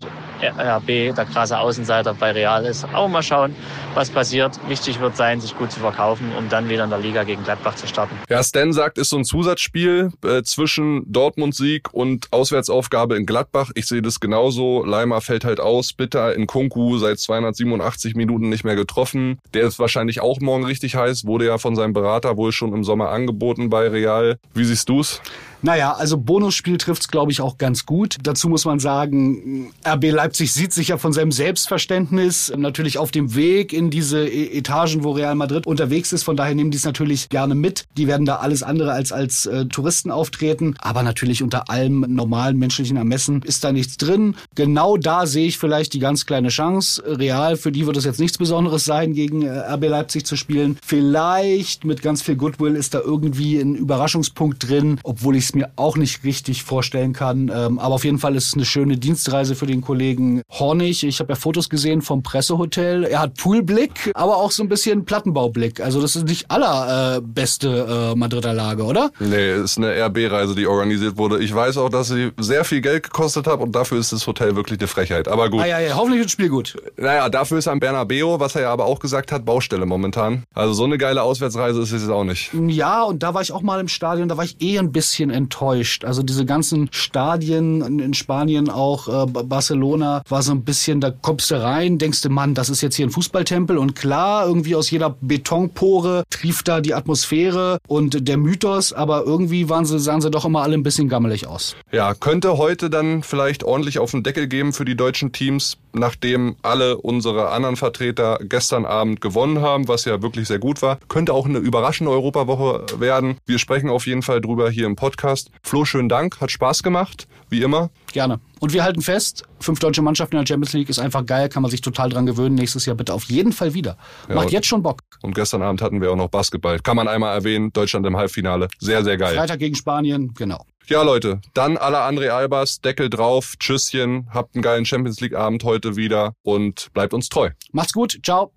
RB 0.42 1.16
der 1.16 1.26
krasse 1.26 1.58
Außenseiter 1.58 2.14
bei 2.14 2.32
Real 2.32 2.66
ist. 2.66 2.86
Aber 2.94 3.08
mal 3.08 3.24
schauen, 3.24 3.56
was 3.94 4.10
passiert. 4.10 4.60
Wichtig 4.68 5.00
wird 5.00 5.16
sein, 5.18 5.42
sich 5.42 5.58
gut 5.58 5.72
zu 5.72 5.80
verkaufen, 5.80 6.32
um 6.38 6.50
dann 6.50 6.70
wieder 6.70 6.84
in 6.84 6.90
der 6.90 7.00
Liga 7.00 7.24
gegen 7.24 7.44
Gladbach 7.44 7.76
zu 7.76 7.88
starten. 7.88 8.16
Ja, 8.30 8.44
Stan 8.44 8.74
sagt, 8.74 8.98
ist 8.98 9.10
so 9.10 9.18
ein 9.18 9.26
Zusatzspiel 9.26 10.12
äh, 10.24 10.44
zwischen 10.44 11.12
Dortmund-Sieg 11.12 11.94
und 11.94 12.28
Auswärtsaufgabe 12.32 13.16
in 13.16 13.26
Gladbach. 13.26 13.72
Ich 13.76 13.88
sehe 13.88 14.02
das 14.02 14.20
genauso. 14.20 14.84
Leimer 14.84 15.22
fällt 15.22 15.46
halt 15.46 15.60
aus. 15.60 15.94
Bitter 15.94 16.34
in 16.36 16.48
Kunku 16.48 16.98
seit 16.98 17.20
287 17.20 18.16
Minuten 18.16 18.50
nicht 18.50 18.64
mehr 18.64 18.76
getroffen. 18.76 19.40
Der 19.54 19.64
ist 19.64 19.80
wahrscheinlich 19.80 20.22
auch 20.22 20.40
morgen 20.42 20.66
richtig 20.66 20.96
heiß. 20.96 21.26
Wurde 21.26 21.46
ja 21.46 21.58
von 21.58 21.76
seinem 21.76 21.94
Berater 21.94 22.38
wohl 22.38 22.52
schon 22.52 22.74
im 22.74 22.84
Sommer 22.84 23.10
angeboten 23.10 23.70
bei 23.70 23.88
Real. 23.88 24.38
Wie 24.54 24.66
siehst 24.66 24.90
du's? 24.90 25.22
Naja, 25.66 25.94
also 25.94 26.18
Bonusspiel 26.20 26.78
trifft's, 26.78 27.08
glaube 27.08 27.32
ich, 27.32 27.42
auch 27.42 27.58
ganz 27.58 27.88
gut. 27.88 28.18
Dazu 28.22 28.50
muss 28.50 28.66
man 28.66 28.80
sagen, 28.80 29.74
RB 29.84 30.12
Leipzig 30.12 30.54
sieht 30.54 30.72
sich 30.72 30.90
ja 30.90 31.00
von 31.00 31.12
seinem 31.12 31.32
Selbstverständnis 31.32 32.54
natürlich 32.56 33.00
auf 33.00 33.10
dem 33.10 33.34
Weg 33.34 33.74
in 33.74 33.90
diese 33.90 34.28
e- 34.28 34.60
Etagen, 34.60 35.04
wo 35.04 35.14
Real 35.14 35.34
Madrid 35.34 35.66
unterwegs 35.66 36.14
ist. 36.14 36.22
Von 36.22 36.38
daher 36.38 36.54
nehmen 36.54 36.70
die 36.70 36.78
es 36.78 36.86
natürlich 36.86 37.30
gerne 37.30 37.56
mit. 37.56 37.86
Die 37.98 38.06
werden 38.06 38.28
da 38.28 38.36
alles 38.36 38.62
andere 38.62 38.92
als 38.92 39.12
als 39.12 39.48
äh, 39.48 39.66
Touristen 39.66 40.12
auftreten. 40.12 40.76
Aber 40.78 41.02
natürlich 41.02 41.42
unter 41.42 41.68
allem 41.68 42.06
normalen 42.10 42.60
menschlichen 42.60 42.98
Ermessen 42.98 43.42
ist 43.42 43.64
da 43.64 43.72
nichts 43.72 43.98
drin. 43.98 44.36
Genau 44.54 44.98
da 44.98 45.26
sehe 45.26 45.48
ich 45.48 45.58
vielleicht 45.58 45.94
die 45.94 46.00
ganz 46.00 46.28
kleine 46.28 46.50
Chance. 46.50 47.02
Real, 47.08 47.58
für 47.58 47.72
die 47.72 47.88
wird 47.88 47.98
es 47.98 48.06
jetzt 48.06 48.20
nichts 48.20 48.38
Besonderes 48.38 48.86
sein, 48.86 49.16
gegen 49.16 49.42
äh, 49.42 49.50
RB 49.50 49.86
Leipzig 49.86 50.28
zu 50.28 50.36
spielen. 50.36 50.78
Vielleicht 50.86 51.86
mit 51.86 52.04
ganz 52.04 52.22
viel 52.22 52.36
Goodwill 52.36 52.76
ist 52.76 52.94
da 52.94 53.00
irgendwie 53.00 53.58
ein 53.58 53.74
Überraschungspunkt 53.74 54.70
drin, 54.70 55.00
obwohl 55.02 55.36
ich 55.36 55.46
es 55.46 55.55
mir 55.56 55.72
auch 55.76 55.98
nicht 55.98 56.24
richtig 56.24 56.64
vorstellen 56.64 57.14
kann. 57.14 57.52
Ähm, 57.54 57.80
aber 57.80 57.96
auf 57.96 58.04
jeden 58.04 58.20
Fall 58.20 58.36
ist 58.36 58.50
es 58.50 58.54
eine 58.54 58.66
schöne 58.66 58.98
Dienstreise 58.98 59.56
für 59.56 59.66
den 59.66 59.82
Kollegen 59.82 60.42
Hornig. 60.52 61.04
Ich 61.04 61.20
habe 61.20 61.34
ja 61.34 61.36
Fotos 61.36 61.70
gesehen 61.70 62.02
vom 62.02 62.24
Pressehotel. 62.24 63.06
Er 63.06 63.20
hat 63.20 63.36
Poolblick, 63.36 64.12
aber 64.14 64.38
auch 64.38 64.52
so 64.52 64.64
ein 64.64 64.70
bisschen 64.70 65.06
Plattenbaublick. 65.06 65.80
Also 65.80 66.02
das 66.02 66.16
ist 66.16 66.28
nicht 66.28 66.52
allerbeste 66.52 68.12
äh, 68.14 68.16
Madrider 68.16 68.54
Lage, 68.54 68.84
oder? 68.84 69.12
Nee, 69.20 69.56
ist 69.56 69.78
eine 69.78 69.94
RB-Reise, 70.06 70.56
die 70.56 70.68
organisiert 70.68 71.18
wurde. 71.18 71.40
Ich 71.40 71.54
weiß 71.54 71.78
auch, 71.78 71.90
dass 71.90 72.08
sie 72.08 72.32
sehr 72.40 72.66
viel 72.66 72.82
Geld 72.82 73.04
gekostet 73.04 73.48
hat 73.48 73.60
und 73.60 73.76
dafür 73.76 74.00
ist 74.00 74.12
das 74.12 74.26
Hotel 74.28 74.56
wirklich 74.56 74.80
eine 74.80 74.88
Frechheit. 74.88 75.28
Aber 75.28 75.50
gut. 75.50 75.62
Ah, 75.62 75.68
ja, 75.68 75.80
ja, 75.80 75.96
hoffentlich 75.96 76.20
wird 76.20 76.26
das 76.26 76.32
Spiel 76.34 76.50
gut. 76.50 76.76
Naja, 76.98 77.30
dafür 77.30 77.58
ist 77.58 77.68
am 77.68 77.80
Bernabeo, 77.80 78.40
was 78.40 78.56
er 78.56 78.64
ja 78.64 78.74
aber 78.74 78.86
auch 78.86 79.00
gesagt 79.00 79.32
hat, 79.32 79.46
Baustelle 79.46 79.86
momentan. 79.86 80.44
Also 80.54 80.74
so 80.74 80.84
eine 80.84 80.98
geile 80.98 81.24
Auswärtsreise 81.24 81.82
ist 81.82 81.92
es 81.92 82.02
jetzt 82.04 82.12
auch 82.12 82.24
nicht. 82.24 82.52
Ja, 82.68 83.04
und 83.04 83.24
da 83.24 83.34
war 83.34 83.42
ich 83.42 83.52
auch 83.52 83.62
mal 83.62 83.80
im 83.80 83.88
Stadion, 83.88 84.28
da 84.28 84.38
war 84.38 84.44
ich 84.44 84.62
eh 84.62 84.78
ein 84.80 84.92
bisschen 84.92 85.30
enttäuscht. 85.36 86.06
Also 86.06 86.24
diese 86.24 86.46
ganzen 86.46 86.90
Stadien 86.92 88.00
in 88.00 88.14
Spanien, 88.14 88.70
auch 88.70 89.08
äh, 89.08 89.26
Barcelona, 89.28 90.24
war 90.28 90.42
so 90.42 90.52
ein 90.52 90.64
bisschen, 90.64 91.02
da 91.02 91.12
kommst 91.12 91.52
du 91.52 91.62
rein, 91.62 91.98
denkst 91.98 92.22
du, 92.22 92.30
Mann, 92.30 92.54
das 92.54 92.70
ist 92.70 92.82
jetzt 92.82 92.96
hier 92.96 93.06
ein 93.06 93.12
Fußballtempel 93.12 93.78
und 93.78 93.96
klar, 93.96 94.48
irgendwie 94.48 94.76
aus 94.76 94.90
jeder 94.90 95.16
Betonpore 95.22 96.24
trieft 96.30 96.68
da 96.68 96.82
die 96.82 96.94
Atmosphäre 96.94 97.78
und 97.88 98.28
der 98.28 98.38
Mythos, 98.38 98.94
aber 98.94 99.24
irgendwie 99.24 99.70
waren 99.70 99.86
sie, 99.86 100.00
sahen 100.00 100.22
sie 100.22 100.32
doch 100.32 100.46
immer 100.46 100.62
alle 100.62 100.76
ein 100.76 100.84
bisschen 100.84 101.10
gammelig 101.10 101.48
aus. 101.48 101.76
Ja, 101.92 102.14
könnte 102.14 102.58
heute 102.58 102.90
dann 102.90 103.24
vielleicht 103.24 103.64
ordentlich 103.64 104.00
auf 104.00 104.12
den 104.12 104.24
Deckel 104.24 104.48
geben 104.48 104.74
für 104.74 104.86
die 104.86 104.96
deutschen 104.96 105.32
Teams, 105.32 105.78
nachdem 105.94 106.56
alle 106.62 106.98
unsere 106.98 107.50
anderen 107.50 107.76
Vertreter 107.76 108.40
gestern 108.44 108.86
Abend 108.86 109.22
gewonnen 109.22 109.62
haben, 109.62 109.88
was 109.88 110.06
ja 110.06 110.22
wirklich 110.22 110.48
sehr 110.48 110.60
gut 110.60 110.82
war. 110.82 111.00
Könnte 111.08 111.34
auch 111.34 111.46
eine 111.46 111.60
überraschende 111.60 112.12
Europawoche 112.12 112.86
werden. 113.00 113.38
Wir 113.46 113.60
sprechen 113.60 113.90
auf 113.90 114.08
jeden 114.08 114.22
Fall 114.22 114.42
drüber 114.42 114.70
hier 114.70 114.86
im 114.86 114.96
Podcast. 114.96 115.25
Flo, 115.64 115.86
schönen 115.86 116.10
Dank, 116.10 116.40
hat 116.42 116.52
Spaß 116.52 116.84
gemacht, 116.84 117.28
wie 117.50 117.62
immer. 117.62 117.90
Gerne. 118.12 118.40
Und 118.60 118.74
wir 118.74 118.84
halten 118.84 119.02
fest, 119.02 119.44
fünf 119.60 119.80
deutsche 119.80 120.02
Mannschaften 120.02 120.36
in 120.36 120.44
der 120.44 120.48
Champions 120.48 120.74
League 120.74 120.90
ist 120.90 121.00
einfach 121.00 121.26
geil, 121.26 121.50
kann 121.50 121.62
man 121.62 121.72
sich 121.72 121.82
total 121.82 122.10
dran 122.10 122.26
gewöhnen. 122.26 122.56
Nächstes 122.56 122.86
Jahr 122.86 122.96
bitte 122.96 123.14
auf 123.14 123.26
jeden 123.26 123.52
Fall 123.52 123.74
wieder. 123.74 123.98
Ja, 124.30 124.36
Macht 124.36 124.52
jetzt 124.52 124.68
schon 124.68 124.82
Bock. 124.84 125.02
Und 125.22 125.36
gestern 125.36 125.62
Abend 125.62 125.82
hatten 125.82 126.02
wir 126.02 126.12
auch 126.12 126.16
noch 126.16 126.30
Basketball. 126.30 126.80
Kann 126.80 126.96
man 126.96 127.08
einmal 127.08 127.36
erwähnen, 127.36 127.72
Deutschland 127.74 128.06
im 128.06 128.18
Halbfinale. 128.18 128.68
Sehr, 128.80 129.04
sehr 129.04 129.18
geil. 129.18 129.36
Freitag 129.36 129.60
gegen 129.60 129.76
Spanien, 129.76 130.34
genau. 130.34 130.66
Ja, 130.88 131.02
Leute, 131.02 131.42
dann 131.56 131.78
alle 131.78 131.98
André 131.98 132.30
Albers, 132.30 132.80
Deckel 132.80 133.10
drauf, 133.10 133.56
Tschüsschen, 133.60 134.28
habt 134.32 134.56
einen 134.56 134.62
geilen 134.62 134.86
Champions 134.86 135.20
League 135.20 135.36
Abend 135.36 135.64
heute 135.64 135.96
wieder 135.96 136.34
und 136.44 136.90
bleibt 136.94 137.14
uns 137.14 137.30
treu. 137.30 137.50
Macht's 137.72 137.94
gut, 137.94 138.20
ciao. 138.24 138.52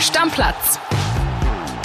Stammplatz. 0.00 0.80